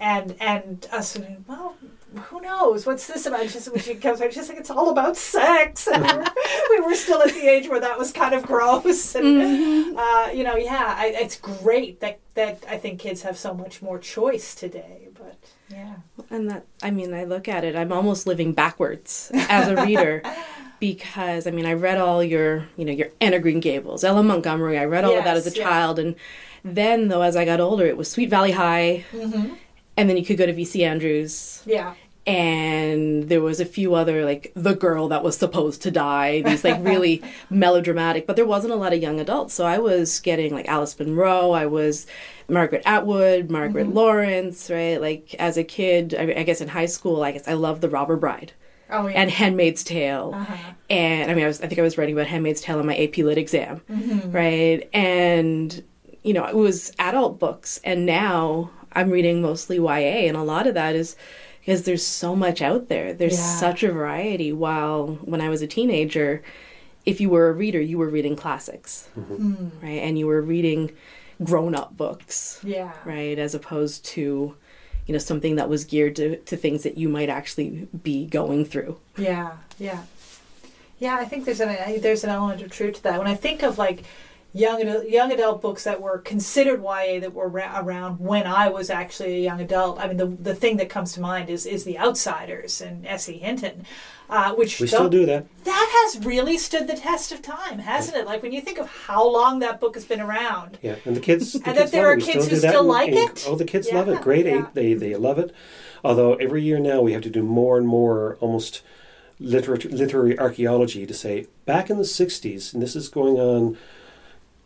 [0.00, 1.74] And and us saying, well,
[2.14, 2.86] who knows?
[2.86, 3.46] What's this about?
[3.48, 5.86] Just when she comes back, she's like, it's all about sex.
[5.92, 6.24] And we were-
[6.70, 9.14] we were still at the age where that was kind of gross.
[9.18, 13.52] And, uh, you know, yeah, I, it's great that, that I think kids have so
[13.54, 15.08] much more choice today.
[15.14, 15.36] But
[15.68, 15.96] yeah.
[16.30, 20.22] And that, I mean, I look at it, I'm almost living backwards as a reader
[20.80, 24.26] because, I mean, I read all your, you know, your Anne of Green Gables, L.M.
[24.28, 25.64] Montgomery, I read all of that as a yeah.
[25.64, 25.98] child.
[25.98, 26.14] And
[26.64, 29.54] then, though, as I got older, it was Sweet Valley High, Mm-hmm.
[29.98, 31.62] And then you could go to VC Andrews.
[31.66, 31.94] Yeah.
[32.26, 36.62] And there was a few other, like, The Girl That Was Supposed to Die, these,
[36.62, 39.54] like, really melodramatic, but there wasn't a lot of young adults.
[39.54, 42.06] So I was getting, like, Alice Munro, I was
[42.48, 43.96] Margaret Atwood, Margaret Mm-hmm.
[43.96, 45.00] Laurence, right?
[45.00, 47.88] Like, as a kid, I, I guess in high school, I guess I loved The
[47.88, 48.52] Robber Bride
[48.90, 49.20] Oh, yeah.
[49.20, 50.32] and Handmaid's Tale.
[50.34, 50.72] uh-huh.
[50.90, 52.96] And I mean, I was I think I was writing about Handmaid's Tale on my
[52.96, 54.32] AP Lit exam, Mm-hmm.
[54.32, 54.88] right?
[54.92, 55.82] And
[56.22, 60.66] you know, it was adult books, and now I'm reading mostly YA, and a lot
[60.66, 61.16] of that is
[61.60, 63.12] because there's so much out there.
[63.12, 63.56] There's Yeah.
[63.58, 64.52] such a variety.
[64.52, 66.42] While when I was a teenager,
[67.04, 69.70] if you were a reader, you were reading classics, Mm.
[69.82, 70.02] right?
[70.02, 70.90] And you were reading
[71.42, 72.92] grown-up books, Yeah.
[73.04, 73.38] right?
[73.38, 74.54] As opposed to
[75.06, 78.66] you know something that was geared to, to things that you might actually be going
[78.66, 80.00] through Yeah, yeah,
[80.98, 81.16] yeah.
[81.16, 83.18] I think there's an there's an element of truth to that.
[83.18, 84.02] When I think of like
[84.54, 88.68] young adult, young adult books that were considered YA that were ra- around when I
[88.68, 91.66] was actually a young adult, I mean the the thing that comes to mind is
[91.66, 93.38] is The Outsiders and S.E.
[93.38, 93.84] Hinton,
[94.30, 95.44] uh, which We still don't- that.
[95.64, 98.26] that has really stood the test of time, hasn't it?
[98.26, 100.78] Like when you think of how long that book has been around.
[100.82, 101.52] Yeah, and the kids.
[101.52, 102.16] The And kids that there are.
[102.16, 103.44] Kids still who still like it?
[103.46, 104.20] Oh, the kids Yeah, love it.
[104.22, 104.60] Grade yeah.
[104.60, 105.52] eight, they they love it.
[106.02, 108.82] Although every year now we have to do more and more almost
[109.40, 113.76] literary, literary archaeology to say back in the '60s, and this is going on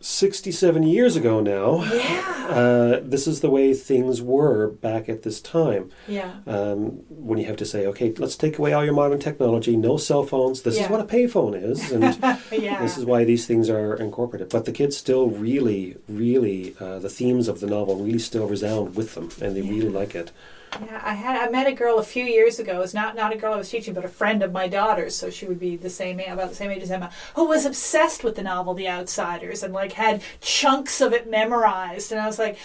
[0.04, 1.84] 67 years ago now.
[1.92, 5.90] Yeah, Uh, this is the way things were back at this time.
[6.08, 9.74] yeah, Um, when you have to say, okay, let's take away all your modern technology,
[9.76, 10.62] no cell phones.
[10.62, 10.84] This Yeah.
[10.84, 12.02] is what a payphone is, and
[12.52, 12.82] yeah.
[12.82, 14.48] this is why these things are incorporated.
[14.50, 18.96] But the kids still really, really, uh, the themes of the novel really still resound
[18.96, 20.30] with them, and they really like it.
[20.80, 22.80] Yeah, I had I met a girl a few years ago.
[22.80, 25.30] It's not not a girl I was teaching, but a friend of my daughter's, so
[25.30, 28.36] she would be the same about the same age as Emma, who was obsessed with
[28.36, 32.12] the novel The Outsiders and like had chunks of it memorized.
[32.12, 32.58] And I was like,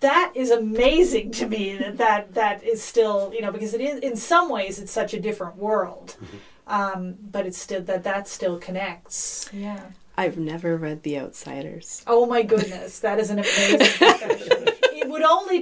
[0.00, 4.00] that is amazing to me that that that is still you know because it is
[4.00, 6.16] in some ways it's such a different world,
[6.66, 9.50] um, but it's still that that still connects.
[9.52, 9.82] Yeah.
[10.16, 12.04] I've never read The Outsiders.
[12.06, 14.30] Oh my goodness, that is an amazing discussion.
[14.30, 14.79] it would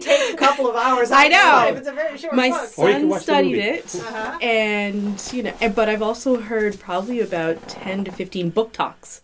[0.07, 1.11] only take a couple of hours.
[1.11, 1.37] I know.
[1.39, 1.77] life.
[1.77, 2.63] It's a very short My book.
[2.79, 4.39] Or son studied it, Uh-huh.
[4.41, 9.21] and you know, and- but I've also heard probably about ten to fifteen book talks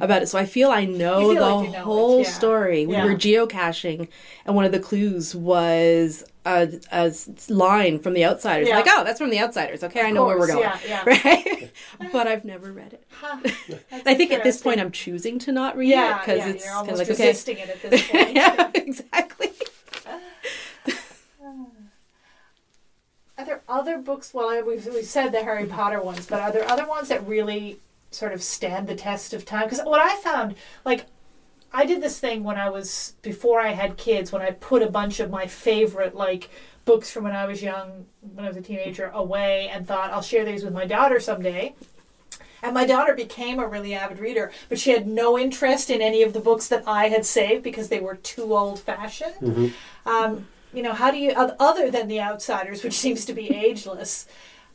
[0.00, 0.28] about it.
[0.28, 2.30] So I feel I know feel the like you know whole yeah.
[2.30, 2.86] story.
[2.86, 3.04] We Yeah.
[3.04, 4.08] were geocaching,
[4.44, 6.68] and one of the clues was a
[7.48, 8.68] line from The Outsiders.
[8.68, 8.76] Yeah.
[8.76, 9.82] Like, oh, that's from The Outsiders.
[9.82, 10.60] Okay, I Of know where we're going.
[10.60, 11.02] yeah, yeah.
[11.24, 11.72] Right,
[12.12, 13.02] but I've never read it.
[13.10, 13.38] Huh.
[14.06, 14.78] I think at this point.
[14.78, 17.10] I'm choosing to not read yeah, it because yeah, it's you're kind of almost like
[17.18, 17.28] okay.
[17.28, 18.34] resisting it at this point.
[18.36, 19.25] yeah, exactly.
[23.46, 24.34] There other books?
[24.34, 27.78] Well, we've, we've said the Harry Potter ones, but are there other ones that really
[28.10, 29.64] sort of stand the test of time?
[29.64, 30.54] Because what I found,
[30.84, 31.06] like,
[31.72, 34.90] I did this thing when I was before I had kids, when I put a
[34.90, 36.48] bunch of my favorite like
[36.84, 40.22] books from when I was young, when I was a teenager, away, and thought I'll
[40.22, 41.74] share these with my daughter someday.
[42.62, 46.22] And my daughter became a really avid reader, but she had no interest in any
[46.22, 49.34] of the books that I had saved because they were too old fashioned.
[49.42, 49.72] Mhm.
[50.06, 54.26] Um, you know, how do you, other than The Outsiders, which seems to be ageless,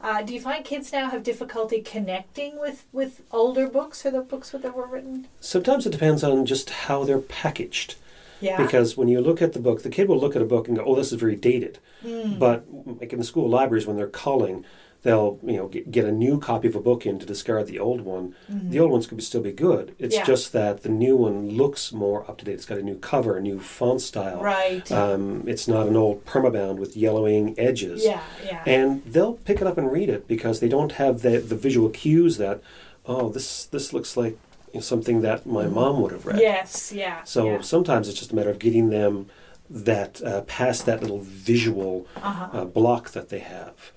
[0.01, 4.21] uh, do you find kids now have difficulty connecting with, with older books or the
[4.21, 5.27] books that were written?
[5.39, 7.95] Sometimes it depends on just how they're packaged.
[8.39, 8.57] Yeah.
[8.57, 10.75] Because when you look at the book, the kid will look at a book and
[10.75, 12.39] go, "Oh, this is very dated." Mm.
[12.39, 12.65] But
[12.99, 14.65] like in the school libraries, when they're culling,
[15.03, 17.79] they'll you know get, get a new copy of a book in to discard the
[17.79, 18.35] old one.
[18.49, 19.95] The old ones could still be good.
[19.97, 20.25] It's Yeah.
[20.25, 22.53] just that the new one looks more up to date.
[22.53, 24.41] It's got a new cover, a new font style.
[24.41, 24.89] Right.
[24.91, 28.03] Um, it's not an old permabound with yellowing edges.
[28.05, 28.63] yeah, yeah.
[28.65, 31.89] And they'll pick it up and read it because they don't have the the visual
[31.89, 32.61] cues that,
[33.05, 34.37] oh, this this looks like
[34.79, 36.39] something that my mom would have read.
[36.39, 37.23] yes, yeah.
[37.23, 37.61] So yeah.
[37.61, 39.25] sometimes it's just a matter of getting them
[39.69, 42.57] that uh, past that little visual Uh-huh.
[42.57, 43.91] uh, block that they have.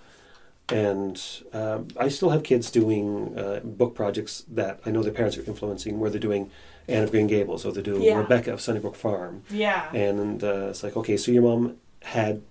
[0.71, 1.21] And
[1.53, 5.43] um, I still have kids doing uh, book projects that I know their parents are
[5.45, 6.51] influencing, where they're doing
[6.89, 8.19] Anne of Green Gables or they're doing Yeah.
[8.19, 9.43] Rebecca of Sunnybrook Farm.
[9.51, 9.93] yeah.
[9.95, 12.43] And uh, it's like, okay, so your mom had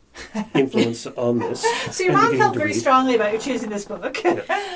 [0.53, 1.65] influence on this.
[1.95, 2.79] So your mom felt very read.
[2.79, 4.17] strongly about you choosing this book.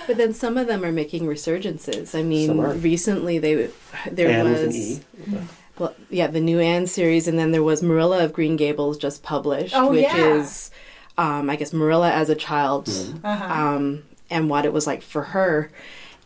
[0.07, 2.17] But then some of them are making resurgences.
[2.17, 3.69] I mean, recently they
[4.09, 5.39] there Anne was with an E.
[5.77, 9.21] well, yeah, the new Anne series, and then there was Marilla of Green Gables just
[9.21, 10.35] published, Oh, which yeah.
[10.35, 10.71] is,
[11.17, 12.87] um, I guess, Marilla as a child,
[13.23, 13.45] Uh-huh.
[13.53, 15.71] um, and what it was like for her.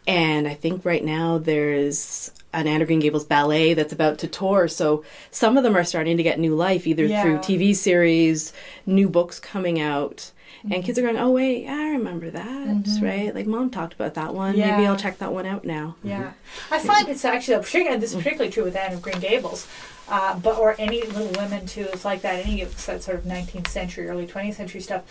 [0.08, 4.27] And I think right now there's an Anne of Green Gables ballet that's about to
[4.27, 7.21] tour, so some of them are starting to get new life either Yeah.
[7.23, 8.51] through TV series,
[8.86, 10.32] new books coming out.
[10.69, 13.34] And kids are going, oh wait, I remember that, right?
[13.34, 14.51] Like mom talked about that one.
[14.58, 14.82] Maybe Mm-hmm.
[14.91, 15.95] I'll check that one out now.
[16.04, 16.34] Yeah,
[16.69, 19.65] I find it's actually, particularly, and this is particularly true with Anne of Green Gables,
[20.12, 21.88] uh, but or any Little Women too.
[21.93, 22.45] It's like that.
[22.45, 25.04] Any that sort of 19th century, early 20th century stuff.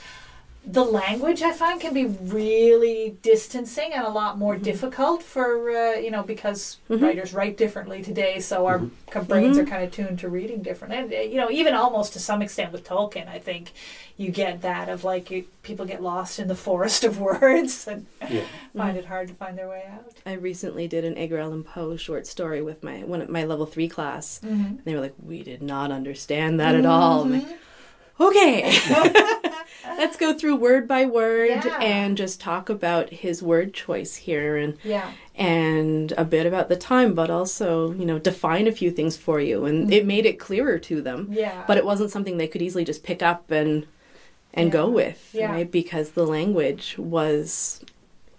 [0.67, 5.95] The language I find can be really distancing and a lot more difficult for uh,
[5.95, 9.91] you know because writers write differently today, so our kind of brains are kind of
[9.91, 10.93] tuned to reading different.
[10.95, 13.73] And uh, you know, even almost to some extent with Tolkien, I think
[14.19, 18.07] you get that of like you, people get lost in the forest of words and
[18.31, 18.43] Yeah.
[18.77, 20.13] find it hard to find their way out.
[20.27, 23.65] I recently did an Edgar Allan Poe short story with my one of my level
[23.65, 24.41] three class.
[24.45, 24.77] Mm-hmm.
[24.85, 27.25] They were like, "We did not understand that at all."
[28.21, 28.71] Okay,
[29.97, 31.79] let's go through word by word Yeah.
[31.81, 35.11] and just talk about his word choice here and Yeah.
[35.37, 39.41] and a bit about the time, but also you know define a few things for
[39.41, 41.29] you, and it made it clearer to them.
[41.31, 41.65] Yeah.
[41.67, 43.87] But it wasn't something they could easily just pick up and
[44.53, 45.53] and go with, Yeah.
[45.53, 45.71] right?
[45.71, 47.83] Because the language was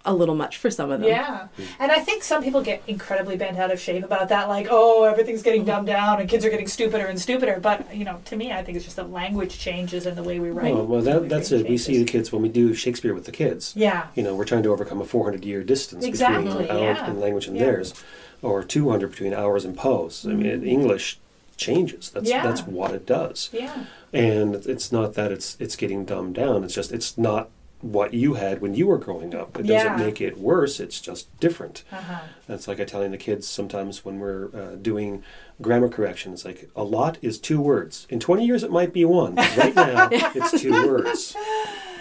[0.04, 1.08] a little much for some of them.
[1.08, 1.48] Yeah.
[1.78, 5.04] And I think some people get incredibly bent out of shape about that, like, oh,
[5.04, 7.60] everything's getting dumbed down and kids are getting stupider and stupider.
[7.60, 10.40] But, you know, to me, I think it's just that language changes and the way
[10.40, 10.72] we write.
[10.72, 11.68] Oh, well, that, that's it.
[11.68, 13.74] We see the kids when we do Shakespeare with the kids.
[13.76, 14.08] Yeah.
[14.14, 17.06] You know, we're trying to overcome a 400 year distance Exactly, between our yeah.
[17.06, 17.64] and language and Yeah.
[17.64, 17.94] theirs,
[18.42, 20.26] or 200 between ours and Poe's.
[20.26, 20.66] I mean, mm.
[20.66, 21.18] English
[21.56, 22.10] changes.
[22.10, 22.42] That's Yeah.
[22.42, 23.50] that's what it does.
[23.52, 23.84] Yeah.
[24.12, 26.64] And it's not that it's it's getting dumbed down.
[26.64, 27.48] It's just it's not
[27.82, 29.58] what you had when you were growing up.
[29.58, 29.82] It Yeah.
[29.84, 30.80] doesn't make it worse.
[30.80, 31.82] It's just different.
[31.92, 32.20] Uh-huh.
[32.46, 35.22] That's like I telling the kids sometimes when we're uh, doing
[35.60, 36.32] grammar correction.
[36.32, 38.06] It's like a lot is two words.
[38.08, 39.34] In 20 years, it might be one.
[39.34, 41.36] Right now, it's two words.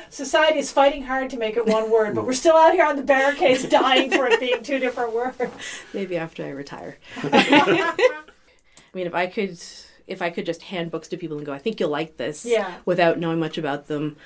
[0.09, 2.95] Society is fighting hard to make it one word, but we're still out here on
[2.97, 5.37] the barricades dying for it being two different words.
[5.93, 6.97] Maybe after I retire.
[7.23, 7.93] I
[8.93, 9.57] mean, if I could,
[10.07, 12.45] if I could just hand books to people and go, I think you'll like this,
[12.45, 12.75] Yeah.
[12.85, 14.17] without knowing much about them.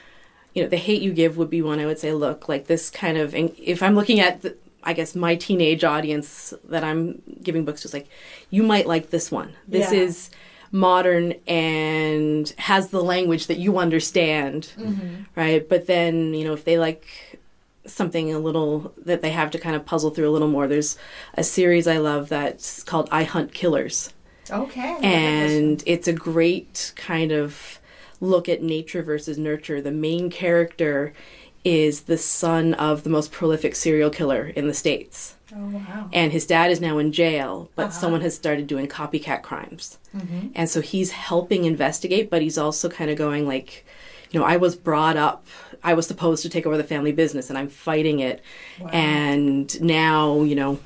[0.55, 2.11] You know, the hate you give would be one I would say.
[2.13, 6.53] Look, like this kind of, if I'm looking at, the, I guess my teenage audience
[6.69, 8.07] that I'm giving books to, it's like,
[8.49, 9.53] you might like this one.
[9.67, 9.99] This Yeah.
[9.99, 10.29] is
[10.71, 14.71] modern and has the language that you understand,
[15.35, 15.67] right?
[15.69, 17.05] But then, you know, if they like
[17.85, 20.67] something a little that they have to kind of puzzle through a little more.
[20.67, 20.97] There's
[21.35, 24.11] a series I love that's called I Hunt Killers.
[24.49, 24.97] Okay.
[25.03, 27.79] And it's a great kind of
[28.25, 29.81] look at nature versus nurture.
[29.81, 31.13] The main character
[31.63, 35.35] is the son of the most prolific serial killer in the States.
[35.55, 36.09] oh, wow.
[36.13, 37.91] And his dad is now in jail, but Uh-huh.
[37.91, 39.97] someone has started doing copycat crimes.
[40.15, 40.47] Mm-hmm.
[40.55, 43.85] And so he's helping investigate, but he's also kind of going like,
[44.31, 45.45] you know, I was brought up,
[45.83, 48.41] I was supposed to take over the family business and I'm fighting it.
[48.79, 48.89] Wow.
[48.89, 50.79] And now, you know,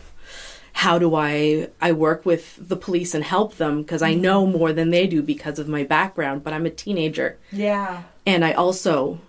[0.74, 4.58] how do I I work with the police and help them because I know mm-hmm.
[4.58, 8.04] more than they do because of my background, but I'm a teenager Yeah.
[8.26, 9.20] and I also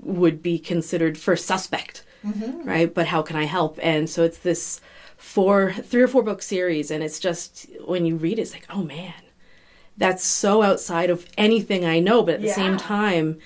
[0.00, 2.68] would be considered first suspect, mm-hmm.
[2.68, 2.92] right?
[2.92, 3.78] But how can I help?
[3.82, 4.80] And so it's this
[5.16, 8.66] four, three or four book series, and it's just when you read it, it's like,
[8.70, 9.14] oh man,
[9.96, 12.22] that's so outside of anything I know.
[12.22, 13.38] But at the same time,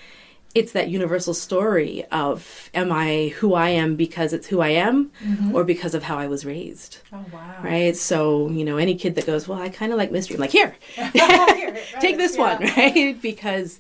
[0.55, 5.11] it's that universal story of am I who I am because it's who I am,
[5.53, 7.61] or because of how I was raised, Oh, wow.
[7.63, 7.97] right?
[7.97, 10.51] So you know, any kid that goes, well, I kind of like mystery, I'm like,
[10.51, 12.41] here, Here, take this yeah.
[12.59, 13.21] one, right?
[13.23, 13.79] Because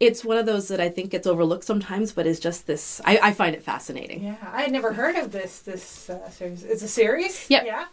[0.00, 3.00] it's one of those that I think gets overlooked sometimes, but is just this.
[3.04, 4.22] I, I find it fascinating.
[4.24, 6.64] Yeah, I had never heard of this this uh, series.
[6.64, 7.48] It's a series.
[7.50, 7.66] Yep.
[7.66, 7.84] Yeah.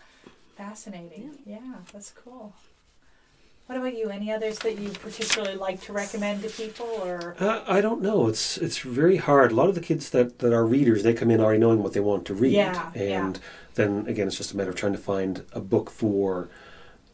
[0.57, 1.37] Fascinating.
[1.45, 1.59] Yeah,
[1.93, 2.53] that's cool.
[3.69, 4.09] What about you?
[4.09, 8.27] Any others that you particularly like to recommend to people, or Uh, I don't know.
[8.27, 9.51] It's it's very hard.
[9.51, 11.93] A lot of the kids that, that are readers, they come in already knowing what
[11.93, 13.25] they want to read, Yeah, yeah.
[13.27, 13.39] and
[13.75, 16.49] then again, it's just a matter of trying to find a book for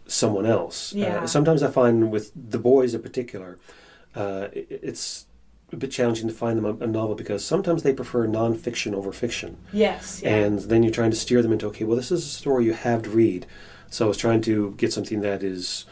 [0.07, 0.93] someone else.
[0.93, 1.23] Yeah.
[1.23, 3.59] Uh, sometimes I find with the boys in particular,
[4.15, 5.25] uh, it, it's
[5.73, 9.11] a bit challenging to find them a, a novel because sometimes they prefer nonfiction over
[9.11, 10.37] fiction, yes, yeah.
[10.37, 12.71] and then you're trying to steer them into okay, well, this is a story you
[12.71, 13.45] have to read.
[13.89, 15.83] So I was trying to get something that is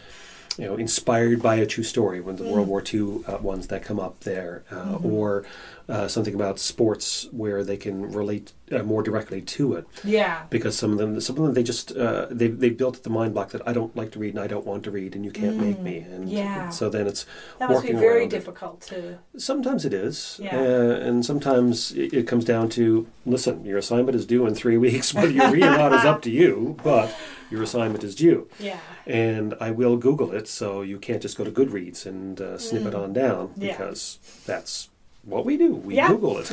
[0.57, 3.83] you know, inspired by a true story, when the World War II uh, ones that
[3.83, 5.45] come up there, uh, or
[5.89, 9.85] uh, something about sports where they can relate uh, more directly to it.
[10.03, 13.09] yeah, Because some of them, some of them, they just uh, they they built the
[13.09, 15.25] mind block that I don't like to read and I don't want to read, and
[15.25, 15.97] you can't make me.
[15.99, 16.69] And Yeah.
[16.69, 17.25] so then it's
[17.59, 18.37] that must be very around it.
[18.37, 19.19] difficult to.
[19.37, 20.57] Sometimes it is, Yeah.
[20.57, 23.65] uh, and sometimes it, it comes down to listen.
[23.65, 25.13] Your assignment is due in three weeks.
[25.13, 27.13] Whether you read or not is up to you, but
[27.51, 31.43] your assignment is due Yeah, and I will Google it, so you can't just go
[31.43, 33.63] to Goodreads and uh, snip it on down Mm.
[33.63, 33.71] Yeah.
[33.77, 34.17] because
[34.47, 34.89] that's
[35.23, 35.73] what we do.
[35.75, 36.09] We Yeah.
[36.09, 36.51] Google it.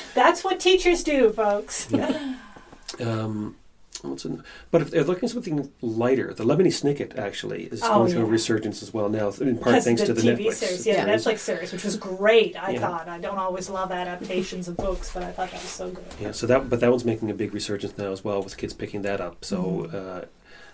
[0.14, 1.88] that's what teachers do, folks.
[3.00, 3.56] um,
[4.02, 7.94] what's in, but if they're looking for something lighter, the Lemony Snicket actually is Oh,
[8.00, 8.30] going through a yeah.
[8.32, 10.54] resurgence as well now, in part Because thanks to the TV Netflix.
[10.54, 11.12] series, yeah, the.
[11.12, 12.56] Netflix series, which was great.
[12.62, 12.80] I Yeah.
[12.80, 16.04] thought I don't always love adaptations of books, but I thought that was so good.
[16.20, 18.74] Yeah, so that but that one's making a big resurgence now as well with kids
[18.74, 19.44] picking that up.
[19.44, 19.96] So Mm-hmm.
[19.96, 20.20] uh,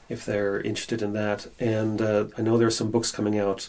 [0.08, 3.68] if they're interested in that, and uh, I know there's some books coming out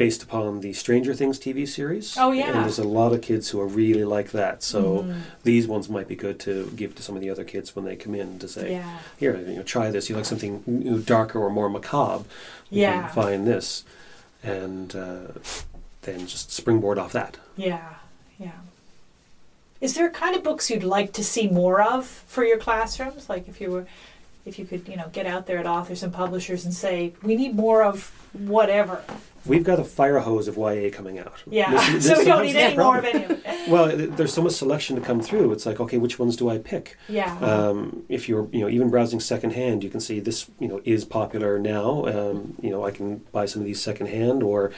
[0.00, 2.16] based upon the Stranger Things TV series.
[2.16, 2.46] Oh, yeah.
[2.46, 4.62] and there's a lot of kids who are really like that.
[4.62, 5.20] So Mhm.
[5.42, 7.96] these ones might be good to give to some of the other kids when they
[7.96, 10.08] come in to say, Yeah, "Here, you know, try this.
[10.08, 12.24] You like something darker or more macabre?
[12.70, 13.02] You Yeah.
[13.02, 13.84] can find this."
[14.42, 15.32] And uh,
[16.00, 17.36] then just springboard off that.
[17.56, 17.96] yeah,
[18.38, 18.52] yeah.
[19.82, 23.28] Is there kind of books you'd like to see more of for your classrooms?
[23.28, 23.84] Like if you were,
[24.46, 27.34] if you could, you know, get out there at authors and publishers and say, we
[27.36, 29.02] need more of whatever.
[29.46, 31.42] We've got a fire hose of YA coming out.
[31.48, 33.68] Yeah, This- so we don't need any more of any of it.
[33.68, 35.52] Well, there's so much selection to come through.
[35.52, 36.98] It's like, okay, which ones do I pick?
[37.08, 37.38] Yeah.
[37.38, 41.06] Um, if you're, you know, even browsing secondhand, you can see this, you know, is
[41.06, 42.04] popular now.
[42.06, 44.72] Um, you know, I can buy some of these secondhand, or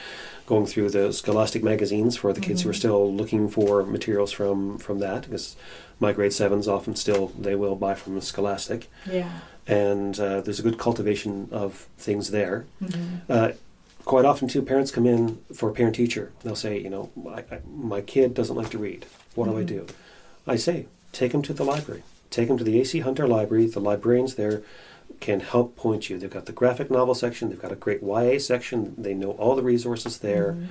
[0.45, 4.77] going through the Scholastic magazines for the kids who are still looking for materials from
[4.77, 5.23] from that.
[5.23, 5.55] Because
[5.99, 9.39] my grade sevens often still they will buy from Scholastic, yeah.
[9.67, 12.65] And uh, there's a good cultivation of things there.
[12.81, 13.21] Mhm.
[13.29, 13.51] Uh,
[14.05, 16.31] quite often, too, parents come in for parent teacher.
[16.43, 19.05] They'll say, you know, I, I, my kid doesn't like to read.
[19.35, 19.67] What do I Mhm.
[19.67, 19.85] do?
[20.45, 22.03] I say, take him to the library.
[22.29, 23.67] Take him to the AC Hunter Library.
[23.67, 24.63] The librarians there
[25.19, 26.17] can help point you.
[26.17, 27.49] They've got the graphic novel section.
[27.49, 28.93] They've got a great YA section.
[28.97, 30.67] They know all the resources there, Mhm.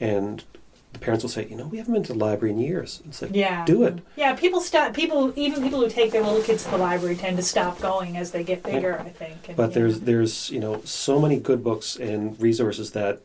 [0.00, 0.44] and
[0.92, 3.00] the parents will say, you know, we haven't been to the library in years.
[3.06, 3.64] It's like, Yeah.
[3.64, 4.00] do it.
[4.16, 4.92] Yeah, people stop.
[4.92, 8.16] People, even people who take their little kids to the library, tend to stop going
[8.16, 8.98] as they get bigger.
[8.98, 9.48] I think.
[9.48, 13.20] And, But there's there's you know so many good books and resources that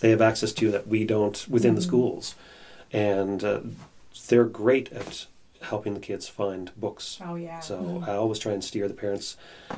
[0.00, 1.84] they have access to that we don't within the Mhm.
[1.84, 2.34] schools,
[2.92, 3.60] and uh,
[4.28, 5.26] they're great at
[5.62, 7.18] helping the kids find books.
[7.24, 7.60] Oh yeah.
[7.60, 8.08] So Mhm.
[8.08, 9.36] I always try and steer the parents.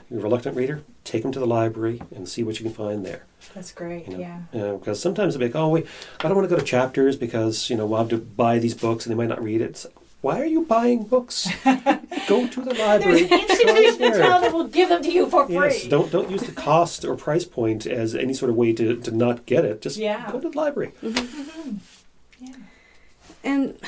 [0.09, 3.05] You're a reluctant reader, take them to the library and see what you can find
[3.05, 3.25] there.
[3.55, 4.07] That's great.
[4.07, 4.21] You know,
[4.53, 4.73] Yeah.
[4.79, 5.87] because sometimes they're like, oh wait,
[6.21, 8.75] I don't want to go to chapters because you know we'll have to buy these
[8.75, 9.71] books and they might not read it.
[9.71, 9.87] It's
[10.21, 11.49] why are you buying books?
[12.29, 13.25] go to the library.
[13.25, 14.23] There's an institution in there.
[14.23, 15.55] town that will give them to you for free.
[15.57, 18.97] Yes, don't don't use the cost or price point as any sort of way to,
[18.99, 19.83] to not get it.
[19.83, 20.31] Just Yeah.
[20.31, 20.93] go to the library.
[22.41, 22.55] Yeah.
[23.45, 23.79] And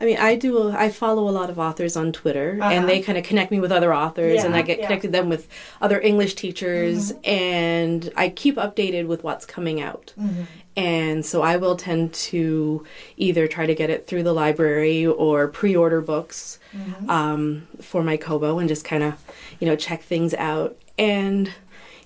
[0.00, 0.70] I mean, I do.
[0.70, 2.70] I follow a lot of authors on Twitter, Uh-huh.
[2.72, 4.86] and they kind of connect me with other authors, and I get yeah.
[4.86, 5.48] connected them with
[5.80, 10.12] other English teachers, and I keep updated with what's coming out.
[10.20, 10.46] Mhm.
[10.76, 12.84] And so I will tend to
[13.16, 17.08] either try to get it through the library or pre-order books Mhm.
[17.10, 19.14] um, for my Kobo and just kind of,
[19.58, 21.50] you know, check things out and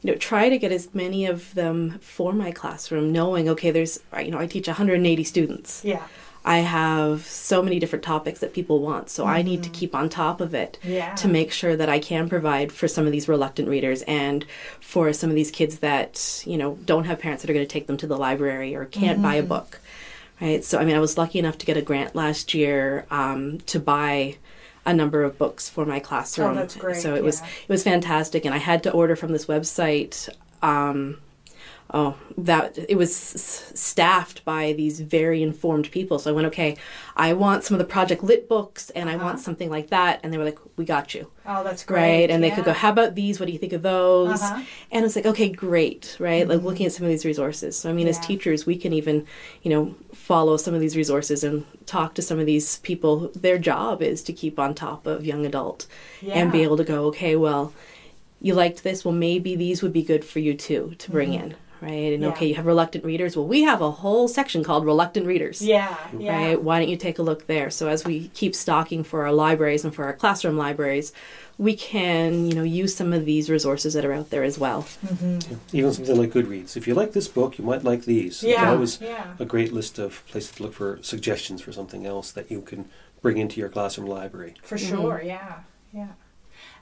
[0.03, 4.01] you know try to get as many of them for my classroom, knowing okay, there's
[4.25, 5.83] you know I teach 180 students.
[5.85, 6.03] Yeah.
[6.45, 10.09] I have so many different topics that people want, so I need to keep on
[10.09, 11.15] top of it Yeah.
[11.15, 14.45] to make sure that I can provide for some of these reluctant readers and
[14.81, 17.73] for some of these kids that, you know, don't have parents that are going to
[17.73, 19.81] take them to the library or can't buy a book.
[20.41, 20.65] Right?
[20.65, 23.79] So, I mean, I was lucky enough to get a grant last year um, to
[23.79, 24.37] buy
[24.85, 26.51] a number of books for my classroom.
[26.51, 29.31] Oh, that's great, So it was it was fantastic and I had to order from
[29.31, 30.29] this website
[30.61, 31.19] um,
[31.91, 36.19] oh that it was s- staffed by these very informed people.
[36.19, 36.77] So i went okay
[37.17, 39.25] i want some of the project lit books and i Uh-huh.
[39.27, 40.21] want something like that.
[40.23, 41.31] And they were like we got you.
[41.47, 42.01] Oh, that's great.
[42.01, 42.31] right?
[42.31, 43.39] And they could go how about these?
[43.39, 44.41] What do you think of those?
[44.41, 44.63] Uh-huh.
[44.91, 46.17] and it's like okay great.
[46.19, 46.47] Right?
[46.49, 47.77] Like looking at some of these resources.
[47.79, 49.27] So i mean as teachers we can even
[49.63, 53.31] you know follow some of these resources and talk to some of these people.
[53.35, 55.87] Their job is to keep on top of young adult
[56.27, 57.73] and be able to go okay well
[58.41, 59.05] you liked this.
[59.05, 61.45] Well maybe these would be good for you too to bring Mm-hmm.
[61.51, 62.13] in right?
[62.15, 62.29] And Yeah.
[62.31, 63.37] okay, you have reluctant readers.
[63.37, 65.61] Well, we have a whole section called reluctant readers.
[65.61, 66.33] Yeah, yeah.
[66.49, 66.63] Right?
[66.63, 67.69] Why don't you take a look there?
[67.71, 71.13] So as we keep stocking for our libraries and for our classroom libraries,
[71.59, 74.87] we can, you know, use some of these resources that are out there as well.
[75.73, 76.77] Even something like Goodreads.
[76.77, 78.43] If you like this book, you might like these.
[78.43, 79.35] It's Yeah, always yeah.
[79.39, 82.89] a great list of places to look for suggestions for something else that you can
[83.21, 84.55] bring into your classroom library.
[84.63, 84.89] For Mm-hmm.
[84.97, 85.61] sure, yeah,
[85.93, 86.09] yeah.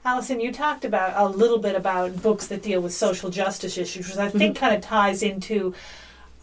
[0.03, 4.07] Alison, you talked about a little bit about books that deal with social justice issues,
[4.09, 4.63] which I think Mm-hmm.
[4.65, 5.75] kind of ties into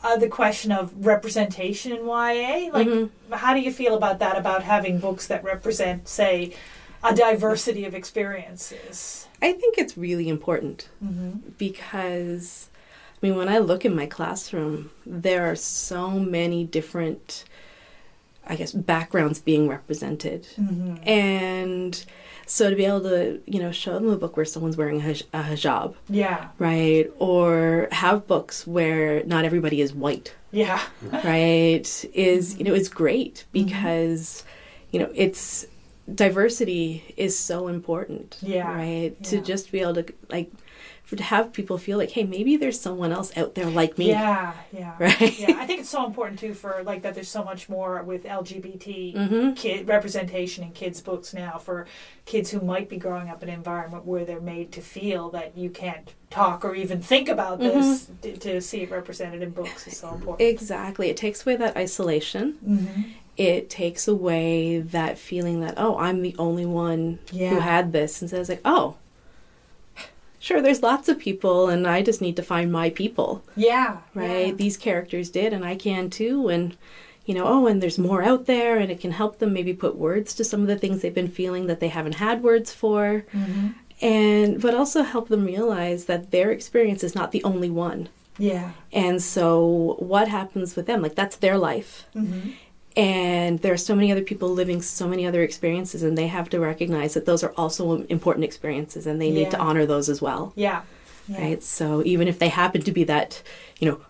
[0.05, 2.71] uh, the question of representation in YA.
[2.73, 3.33] Like, Mm-hmm.
[3.33, 4.37] how do you feel about that?
[4.39, 6.53] About having books that represent, say,
[7.03, 9.27] a diversity of experiences.
[9.43, 11.51] I think it's really important Mm-hmm.
[11.59, 12.69] because
[13.21, 17.45] I mean when I look in my classroom there are so many different
[18.47, 21.09] I guess backgrounds being represented Mm-hmm.
[21.09, 22.05] and
[22.49, 25.05] so to be able to you know show them a book where someone's wearing a,
[25.05, 25.95] hij- a hijab.
[26.09, 27.11] Yeah, right?
[27.19, 30.35] Or have books where not everybody is white.
[30.51, 30.81] Yeah,
[31.25, 31.87] right?
[32.15, 32.59] Is mm-hmm.
[32.59, 33.67] you know it's great mm-hmm.
[33.67, 34.45] because
[34.91, 35.67] you know it's
[36.13, 38.39] diversity is so important.
[38.41, 39.15] Yeah, right?
[39.21, 39.29] Yeah.
[39.31, 40.51] to just be able to like
[41.09, 44.09] for to have people feel like hey maybe there's someone else out there like me
[44.09, 44.95] yeah, yeah.
[45.01, 45.39] Right?
[45.39, 47.15] Yeah, I think it's so important too for like that.
[47.15, 49.57] There's so much more with LGBT Mhm.
[49.57, 51.87] kid representation in kids' books now for
[52.27, 55.57] kids who might be growing up in an environment where they're made to feel that
[55.57, 58.11] you can't talk or even think about this.
[58.21, 60.47] To, to see it represented in books is so important.
[60.47, 63.03] exactly it takes away that isolation mm-hmm.
[63.39, 67.49] it takes away that feeling that oh i'm the only one Yeah.
[67.51, 68.97] who had this and so it's like oh
[70.49, 74.47] sure there's lots of people and i just need to find my people Yeah, right?
[74.49, 74.53] yeah.
[74.63, 76.49] These characters did, and I can too.
[76.55, 76.65] And
[77.29, 79.95] you know, oh, and there's more out there, and it can help them maybe put
[80.07, 83.25] words to some of the things they've been feeling that they haven't had words for,
[83.35, 83.69] Mm-hmm.
[84.01, 88.09] and but also help them realize that their experience is not the only one.
[88.39, 88.71] Yeah.
[89.05, 91.03] And so, what happens with them?
[91.03, 92.07] Like that's their life.
[92.15, 92.51] Mm-hmm.
[92.99, 96.51] And there are so many other people living so many other experiences, and they have
[96.51, 100.21] to recognize that those are also important experiences, and they need to honor those as
[100.21, 100.53] well.
[100.57, 100.83] Yeah.
[101.29, 101.41] yeah.
[101.41, 101.63] right?
[101.63, 103.41] So even if they happen to be that,
[103.79, 104.01] you know,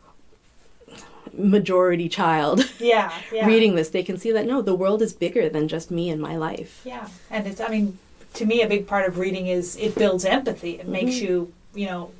[1.34, 3.12] majority child Yeah.
[3.30, 3.46] Yeah.
[3.46, 6.20] reading this, they can see that no, the world is bigger than just me and
[6.20, 6.80] my life.
[6.84, 7.98] Yeah, and it's, I mean,
[8.34, 10.80] to me, a big part of reading is it builds empathy.
[10.80, 11.26] It makes mm-hmm.
[11.26, 12.10] you, you know,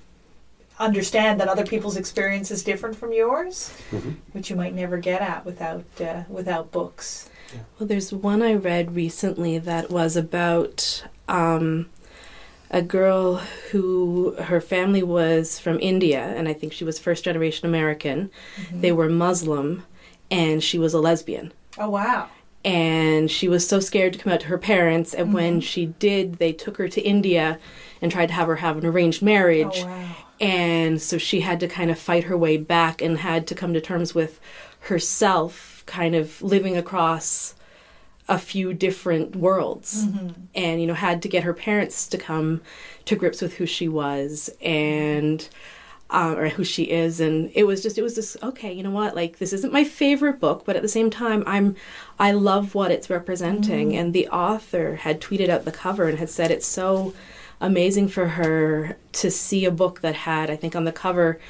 [0.79, 4.17] understand that other people's experience is different from yours, Mhm.
[4.33, 7.29] which you might never get at without uh, without books.
[7.79, 11.89] Well, there's one I read recently that was about um,
[12.71, 13.37] a girl
[13.71, 18.31] who her family was from India, and I think she was first generation American.
[18.73, 19.85] They were Muslim,
[20.31, 21.53] and she was a lesbian.
[21.79, 22.29] Oh wow!
[22.65, 26.35] and she was so scared to come out to her parents and when she did
[26.39, 27.57] they took her to india
[28.03, 30.17] and tried to have her have an arranged marriage Oh wow!
[30.41, 33.73] And so she had to kind of fight her way back and had to come
[33.75, 34.41] to terms with
[34.81, 37.55] herself kind of living across
[38.29, 40.05] a few different worlds.
[40.55, 42.61] And you know had to get her parents to come
[43.07, 45.49] to grips with who she was and
[46.11, 47.21] um, or who she is.
[47.21, 49.17] And it was just it was just okay you know what?
[49.17, 51.77] Like this isn't my favorite book but at the same time i'm
[52.19, 53.97] i love what it's representing.
[53.97, 57.15] And the author had tweeted out the cover and had said it's so
[57.61, 61.41] amazing for her to see a book that had i think on the cover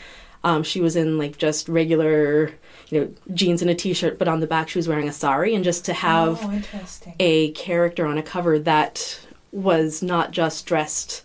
[0.44, 2.52] um, she was in like just regular
[2.90, 5.54] you know jeans and a t-shirt but on the back she was wearing a sari
[5.54, 9.20] and just to have oh, a character on a cover that
[9.52, 11.24] was not just dressed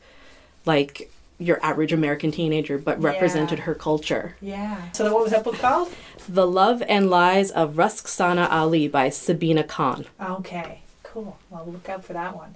[0.65, 3.07] like your average American teenager, but Yeah.
[3.07, 4.35] represented her culture.
[4.41, 4.91] yeah.
[4.93, 5.91] So what was that book called?
[6.29, 10.05] The Love and Lies of Rukhsana Ali by Sabina Khan.
[10.21, 11.37] Okay, cool.
[11.49, 12.55] Well, look out for that one.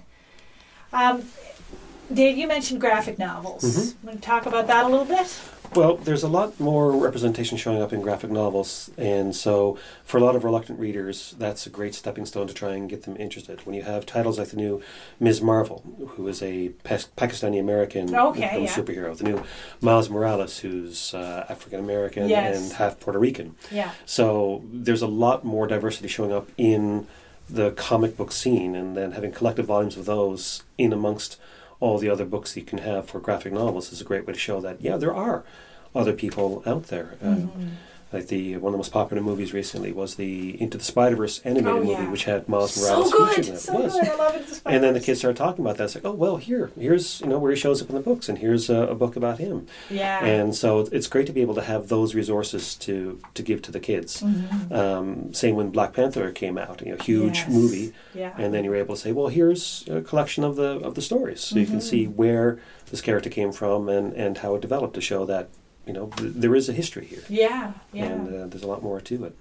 [0.92, 1.24] Um,
[2.12, 3.94] Dave, you mentioned graphic novels.
[4.02, 5.38] Want to talk about that a little bit?
[5.74, 10.20] Well, there's a lot more representation showing up in graphic novels, and so for a
[10.24, 13.66] lot of reluctant readers, that's a great stepping stone to try and get them interested.
[13.66, 14.80] When you have titles like the new
[15.20, 15.42] Ms.
[15.42, 15.82] Marvel,
[16.16, 18.66] who is a Pakistani American Okay, yeah.
[18.70, 19.42] superhero, the new
[19.82, 22.56] Miles Morales, who's uh, African American Yes.
[22.62, 23.54] and half Puerto Rican.
[23.70, 23.90] Yeah.
[24.06, 27.06] So there's a lot more diversity showing up in
[27.50, 31.38] the comic book scene, and then having collective volumes of those in amongst
[31.80, 34.38] all the other books you can have for graphic novels is a great way to
[34.38, 35.44] show that yeah, there are
[35.94, 37.16] other people out there.
[37.22, 37.68] Uh, Mm-hmm.
[38.12, 41.40] Like the one of the most popular movies recently was the Into the Spider Verse
[41.44, 43.58] animated Oh, movie, which had Miles So Morales good, featured in it.
[43.60, 43.92] so It was.
[43.92, 44.08] good.
[44.08, 44.62] I love it.
[44.66, 45.84] And then the kids started talking about that.
[45.84, 48.28] It's like, oh well, here, here's you know where he shows up in the books,
[48.28, 49.66] and here's a, a book about him.
[49.90, 50.24] Yeah.
[50.24, 53.72] And so it's great to be able to have those resources to to give to
[53.72, 54.22] the kids.
[54.22, 54.72] Mhm.
[54.72, 57.48] Um, same when Black Panther came out, you know, huge Yes.
[57.50, 58.32] movie, Yeah.
[58.38, 61.02] and then you were able to say, well, here's a collection of the of the
[61.02, 61.82] stories, so you can Mhm.
[61.82, 62.58] see where
[62.90, 65.48] this character came from and and how it developed to show that
[65.88, 68.04] you know there is a history here, Yeah, yeah.
[68.04, 69.34] and uh, there's a lot more to it.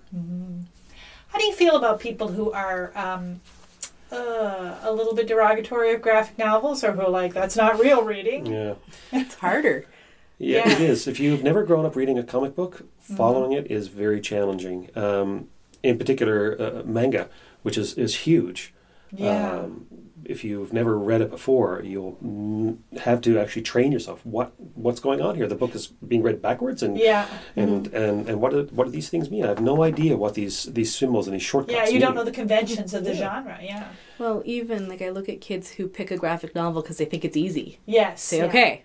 [1.28, 3.42] How do you feel about people who are um,
[4.12, 8.04] uh, a little bit derogatory of graphic novels, or who are like that's not real
[8.04, 8.46] reading?
[8.46, 8.76] Yeah.
[9.12, 9.86] It's harder.
[10.40, 10.64] Yeah, Yeah.
[10.74, 10.84] Mm-hmm.
[10.84, 11.08] it is.
[11.08, 14.90] If you've never grown up reading a comic book, following it is very challenging.
[14.96, 15.50] Um,
[15.84, 17.28] in particular, uh, manga,
[17.64, 18.74] which is, is huge.
[19.12, 19.52] Yeah.
[19.52, 19.86] Um,
[20.28, 24.26] if you've never read it before, you'll have to actually train yourself.
[24.26, 25.48] What what's going on here?
[25.48, 27.28] The book is being read backwards, and yeah.
[27.56, 27.96] and, mm-hmm.
[27.96, 29.46] and and what do, what do these things mean?
[29.46, 31.74] I have no idea what these these symbols and these shortcuts.
[31.74, 33.20] Yeah, you don't know the conventions of the Yeah.
[33.20, 33.60] genre.
[33.62, 33.88] Yeah.
[34.20, 37.24] Well, even like I look at kids who pick a graphic novel because they think
[37.24, 37.80] it's easy.
[37.86, 38.22] Yes.
[38.22, 38.46] Say, yeah.
[38.46, 38.84] okay,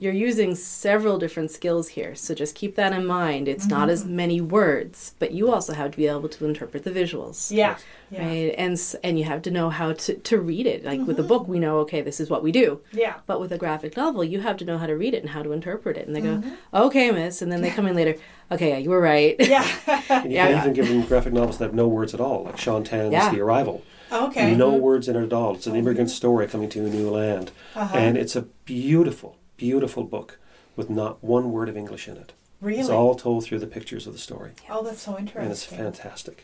[0.00, 3.46] you're using several different skills here, so just keep that in mind.
[3.46, 4.16] It's not as Mm-hmm.
[4.16, 7.50] many words, but you also have to be able to interpret the visuals.
[7.50, 7.76] Yeah.
[8.10, 8.26] Yeah.
[8.26, 10.84] Right, and and you have to know how to, to read it.
[10.84, 11.06] Like Mm-hmm.
[11.08, 12.80] with a book, we know okay, this is what we do.
[12.92, 13.14] Yeah.
[13.26, 15.42] But with a graphic novel, you have to know how to read it and how
[15.42, 16.06] to interpret it.
[16.06, 16.48] And they Mm-hmm.
[16.72, 18.16] go, okay, miss, and then they come in later.
[18.50, 19.36] Okay, yeah, you were right.
[19.38, 19.66] Yeah.
[20.10, 20.48] And you Yeah.
[20.48, 23.12] can even give them graphic novels that have no words at all, like Shaun Tan's
[23.12, 23.30] Yeah.
[23.30, 23.82] The Arrival.
[24.10, 24.54] okay.
[24.54, 25.54] No words in it at all.
[25.54, 27.50] It's an immigrant story coming to a new land.
[27.74, 27.96] Uh-huh.
[27.96, 29.36] And it's a beautiful,
[29.66, 30.38] beautiful book
[30.76, 32.32] with not one word of English in it.
[32.60, 32.80] really.
[32.80, 34.50] It's all told through the pictures of the story.
[34.70, 35.42] oh, that's so interesting.
[35.42, 36.36] And it's fantastic.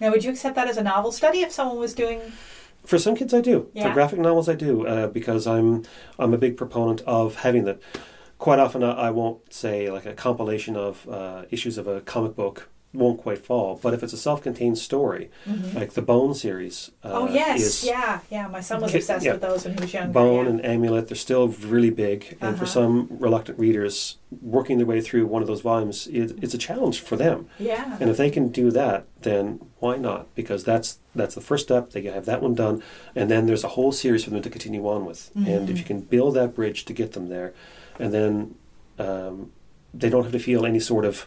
[0.00, 2.20] Now, would you accept that as a novel study if someone was doing?
[2.84, 3.56] For some kids, I do.
[3.72, 3.84] Yeah.
[3.88, 5.84] For graphic novels, I do uh, because I'm
[6.18, 7.78] I'm a big proponent of having that.
[8.38, 12.34] Quite often, I I won't say like a compilation of uh, issues of a comic
[12.34, 15.30] book won't quite fall, but if it's a self-contained story,
[15.74, 16.90] like the Bone series.
[17.02, 17.16] Uh, Mm-hmm.
[17.16, 18.46] oh yes, is yeah, yeah.
[18.48, 19.32] My son was obsessed yeah.
[19.32, 20.12] with those when he was younger.
[20.12, 20.50] Bone yeah.
[20.50, 22.72] and Amulet, they're still really big, and for Uh-huh.
[22.78, 27.00] some reluctant readers, working their way through one of those volumes, it, it's a challenge
[27.00, 27.48] for them.
[27.58, 27.96] yeah.
[28.00, 30.22] And if they can do that, then why not?
[30.34, 31.90] Because that's that's the first step.
[31.90, 32.82] They have that one done,
[33.14, 35.30] and then there's a whole series for them to continue on with.
[35.34, 35.70] And Mm-hmm.
[35.72, 37.52] if you can build that bridge to get them there,
[37.98, 38.54] and then
[38.98, 39.50] um,
[39.92, 41.26] they don't have to feel any sort of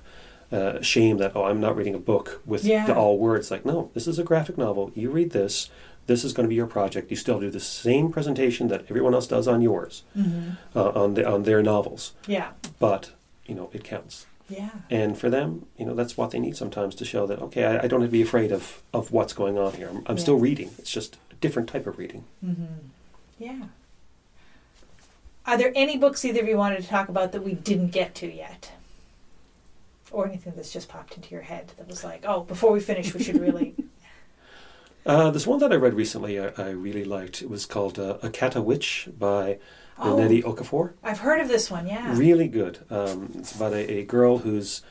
[0.52, 2.86] uh, shame that oh I'm not reading a book with Yeah.
[2.86, 3.52] the all words.
[3.52, 4.92] Like no, this is a graphic novel.
[4.96, 5.70] You read this.
[6.06, 7.12] This is going to be your project.
[7.12, 10.52] You still do the same presentation that everyone else does on yours, Mm-hmm.
[10.78, 12.14] uh, on the, on their novels.
[12.28, 13.12] Yeah, But
[13.46, 14.26] you know it counts.
[14.48, 14.70] yeah.
[14.90, 17.84] And for them, you know, that's what they need sometimes to show that okay, I,
[17.84, 19.90] I don't have to be afraid of of what's going on here.
[19.90, 20.24] I'm, I'm Yeah.
[20.24, 20.70] still reading.
[20.80, 22.24] It's just a different type of reading.
[22.46, 22.64] Mm-hmm.
[23.38, 23.64] Yeah.
[25.46, 28.16] Are there any books either of you wanted to talk about that we didn't get
[28.16, 28.72] to yet?
[30.12, 33.14] Or anything that's just popped into your head that was like, oh, before we finish,
[33.14, 33.76] we should really.
[35.06, 36.38] Uh, there's one that I read recently.
[36.38, 37.42] I, I really liked.
[37.42, 39.58] It was called uh, "Akata Witch" by
[40.00, 40.18] Oh.
[40.18, 40.94] Nnedi Okorafor.
[41.02, 42.14] I've heard of this one, yeah.
[42.16, 42.80] Really good.
[42.90, 44.82] Um, it's about a, a girl whose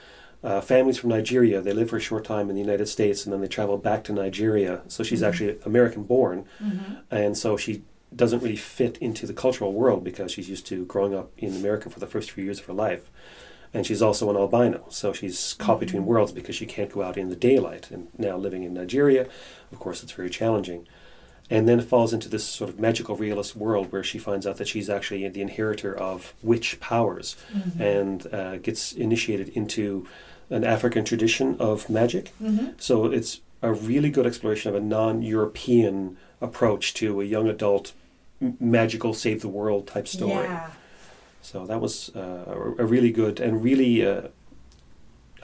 [0.42, 1.60] uh, family's from Nigeria.
[1.60, 4.02] They live for a short time in the United States, and then they travel back
[4.04, 4.80] to Nigeria.
[4.88, 6.46] So she's actually American born,
[7.10, 7.82] and so she
[8.14, 11.90] doesn't really fit into the cultural world because she's used to growing up in America
[11.90, 13.10] for the first few years of her life.
[13.76, 16.10] And she's also an albino, so she's caught between mm-hmm.
[16.10, 17.90] worlds because she can't go out in the daylight.
[17.90, 19.28] And now living in Nigeria,
[19.70, 20.88] of course, it's very challenging.
[21.50, 24.66] And then falls into this sort of magical realist world where she finds out that
[24.66, 27.82] she's actually the inheritor of witch powers mm-hmm.
[27.82, 30.08] and uh, gets initiated into
[30.48, 32.32] an African tradition of magic.
[32.42, 32.68] Mm-hmm.
[32.78, 37.92] So it's a really good exploration of a non European approach to a young adult
[38.40, 40.44] m- magical save the world type story.
[40.46, 40.70] Yeah.
[41.46, 42.44] So that was uh,
[42.78, 44.22] a, a really good and really, uh,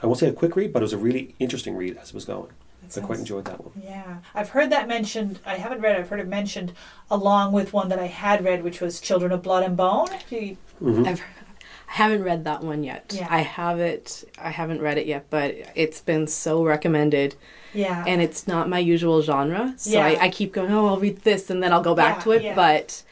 [0.01, 2.13] I won't say a quick read, but it was a really interesting read as it
[2.15, 2.51] was going.
[2.89, 3.71] That I quite enjoyed that one.
[3.81, 4.17] Yeah.
[4.35, 5.39] I've heard that mentioned.
[5.45, 6.73] I haven't read it, I've heard it mentioned
[7.09, 10.07] along with one that I had read, which was Children of Blood and Bone.
[10.29, 11.07] Do you- Mhm.
[11.07, 13.13] I've I haven't read that one yet.
[13.15, 13.27] Yeah.
[13.29, 14.23] I have it.
[14.41, 17.35] I haven't read it yet, but it's been so recommended,
[17.73, 18.03] Yeah.
[18.07, 19.73] and it's not my usual genre.
[19.77, 20.05] So Yeah.
[20.07, 20.71] I, I keep going.
[20.71, 22.41] Oh, I'll read this, and then I'll go back Yeah, to it.
[22.43, 22.55] yeah.
[22.55, 23.03] But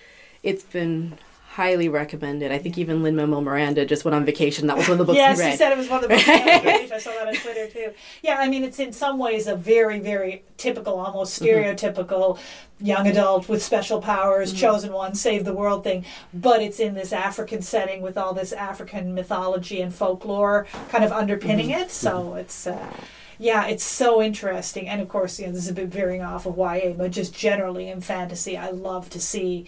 [0.43, 1.13] it's been
[1.55, 2.49] highly recommended.
[2.49, 4.67] I think even Lin Manuel Miranda just went on vacation.
[4.67, 5.51] That was one of the books yes, he read.
[5.51, 6.27] he said it was one of the books.
[6.29, 7.91] I saw that on Twitter too.
[8.21, 11.45] Yeah, I mean, it's in some ways a very, very typical, almost Mm-hmm.
[11.85, 12.39] stereotypical
[12.79, 14.59] young adult with special powers, Mm-hmm.
[14.61, 16.05] chosen one, save the world thing.
[16.33, 21.11] But it's in this African setting with all this African mythology and folklore kind of
[21.11, 21.81] underpinning Mm-hmm.
[21.81, 21.91] it.
[21.91, 22.65] So it's.
[22.65, 22.93] Uh,
[23.39, 26.45] yeah, it's so interesting, and of course, you know, this is a bit veering off
[26.45, 29.65] of YA, but just generally in fantasy, I love to see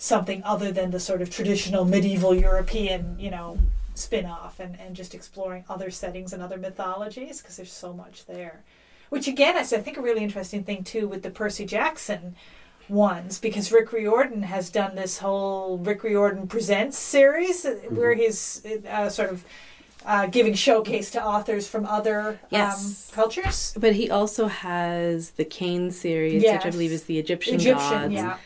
[0.00, 3.58] something other than the sort of traditional medieval European, you know,
[3.94, 8.24] spin off and, and just exploring other settings and other mythologies because there's so much
[8.24, 8.62] there.
[9.10, 12.34] Which again is I think a really interesting thing too with the Percy Jackson
[12.88, 18.64] ones because Rick Riordan has done this whole Rick Riordan Presents series uh, where he's
[18.88, 19.44] uh, sort of
[20.06, 23.10] uh, giving showcase to authors from other Yes.
[23.10, 23.74] um, cultures.
[23.78, 28.14] But he also has the Kane series, which I believe is the Egyptian, Egyptian, gods.
[28.14, 28.38] yeah.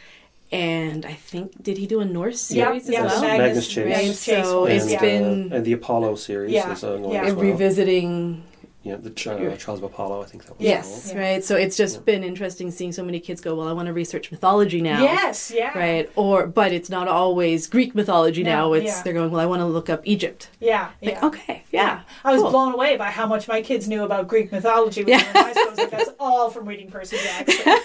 [0.54, 3.22] And I think did he do a Norse series yeah, as the well?
[3.22, 3.88] Magnus, Magnus Chase.
[3.96, 5.00] Magnus Chase so was, it's and, yeah.
[5.00, 7.24] been- uh, and the Apollo series Yeah, is ongoing yeah.
[7.24, 7.44] as well.
[7.44, 8.42] revisiting
[8.84, 10.60] Yeah, the Ch- uh, Trials of Apollo, I think that was.
[10.72, 11.18] Yes, Yeah.
[11.20, 11.42] right.
[11.44, 12.02] So it's just Yeah.
[12.02, 15.02] been interesting seeing so many kids go, well, I want to research mythology now.
[15.02, 15.72] Yes, yeah.
[15.76, 16.10] Right.
[16.16, 18.72] Or but it's not always Greek mythology No, now.
[18.74, 19.02] It's yeah.
[19.02, 20.50] they're going, well, I want to look up Egypt.
[20.60, 21.26] Yeah, Like, yeah.
[21.28, 22.00] okay, yeah.
[22.24, 22.50] I was cool.
[22.50, 25.32] blown away by how much my kids knew about Greek mythology when Yeah.
[25.32, 25.66] they were in high school.
[25.66, 27.74] I was like, that's all from reading Percy Jackson.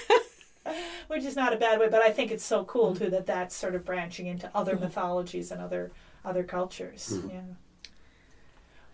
[1.07, 3.55] Which is not a bad way, but I think it's so cool too that that's
[3.55, 4.83] sort of branching into other Mm-hmm.
[4.85, 5.91] mythologies and other
[6.25, 7.09] other cultures.
[7.13, 7.29] Mhm.
[7.31, 7.41] Yeah.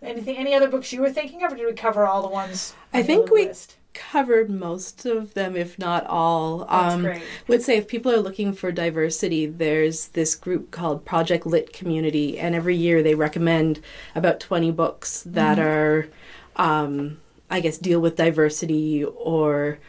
[0.01, 0.38] Anything?
[0.38, 2.73] Any other books you were thinking of, or did we cover all the ones?
[2.93, 3.78] I on think little we- list?
[3.93, 6.65] Covered most of them, if not all.
[6.69, 7.21] That's um, great.
[7.47, 12.38] would say if people are looking for diversity, there's this group called Project Lit Community,
[12.38, 13.80] and every year they recommend
[14.13, 16.09] about 20 books that are,
[16.57, 19.80] um, I guess, deal with diversity or.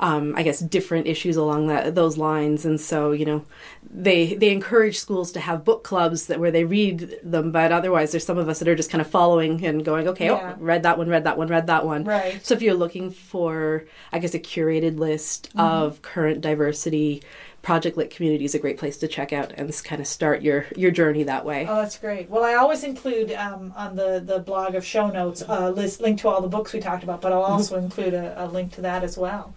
[0.00, 3.44] Um, I guess different issues along that those lines, and so you know,
[3.90, 7.50] they they encourage schools to have book clubs that where they read them.
[7.50, 10.26] But otherwise, there's some of us that are just kind of following and going, okay,
[10.26, 10.54] Yeah.
[10.56, 12.04] oh, read that one, read that one, read that one.
[12.04, 12.38] Right.
[12.46, 15.60] So if you're looking for, I guess, a curated list Mm-hmm.
[15.60, 17.22] of current diversity,
[17.62, 20.66] Project Lit Community is a great place to check out and kind of start your
[20.76, 21.66] your journey that way.
[21.68, 22.30] Oh, that's great.
[22.30, 26.20] Well, I always include um, on the, the blog of show notes a list link
[26.20, 28.80] to all the books we talked about, but I'll also include a, a link to
[28.82, 29.54] that as well.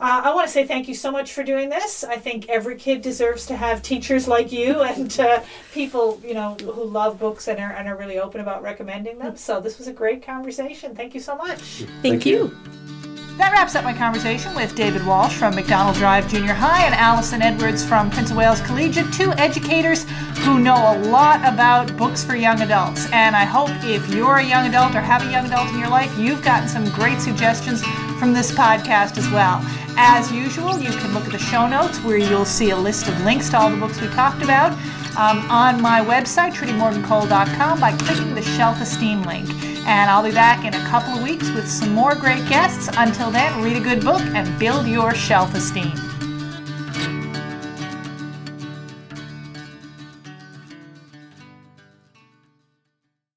[0.00, 2.04] Uh, I want to say thank you so much for doing this.
[2.04, 5.42] I think every kid deserves to have teachers like you and uh,
[5.72, 9.36] people you know who love books and are and are really open about recommending them.
[9.36, 10.94] So this was a great conversation.
[10.94, 11.60] Thank you so much.
[11.60, 12.36] Thank, Thank you.
[12.36, 13.03] you.
[13.36, 17.42] That wraps up my conversation with David Walsh from Macdonald Drive Junior High and Alison
[17.42, 20.06] Edwards from Prince of Wales Collegiate, two educators
[20.44, 23.10] who know a lot about books for young adults.
[23.10, 25.88] And I hope if you're a young adult or have a young adult in your
[25.88, 27.82] life, you've gotten some great suggestions
[28.20, 29.60] from this podcast as well.
[29.96, 33.20] As usual, you can look at the show notes where you'll see a list of
[33.22, 34.78] links to all the books we talked about
[35.16, 39.48] um, on my website, trudymorgancole.com, by clicking the Shelf Esteem link.
[39.86, 42.88] And I'll be back in a couple of weeks with some more great guests.
[42.96, 46.13] Until then, read a good book and build your shelf esteem.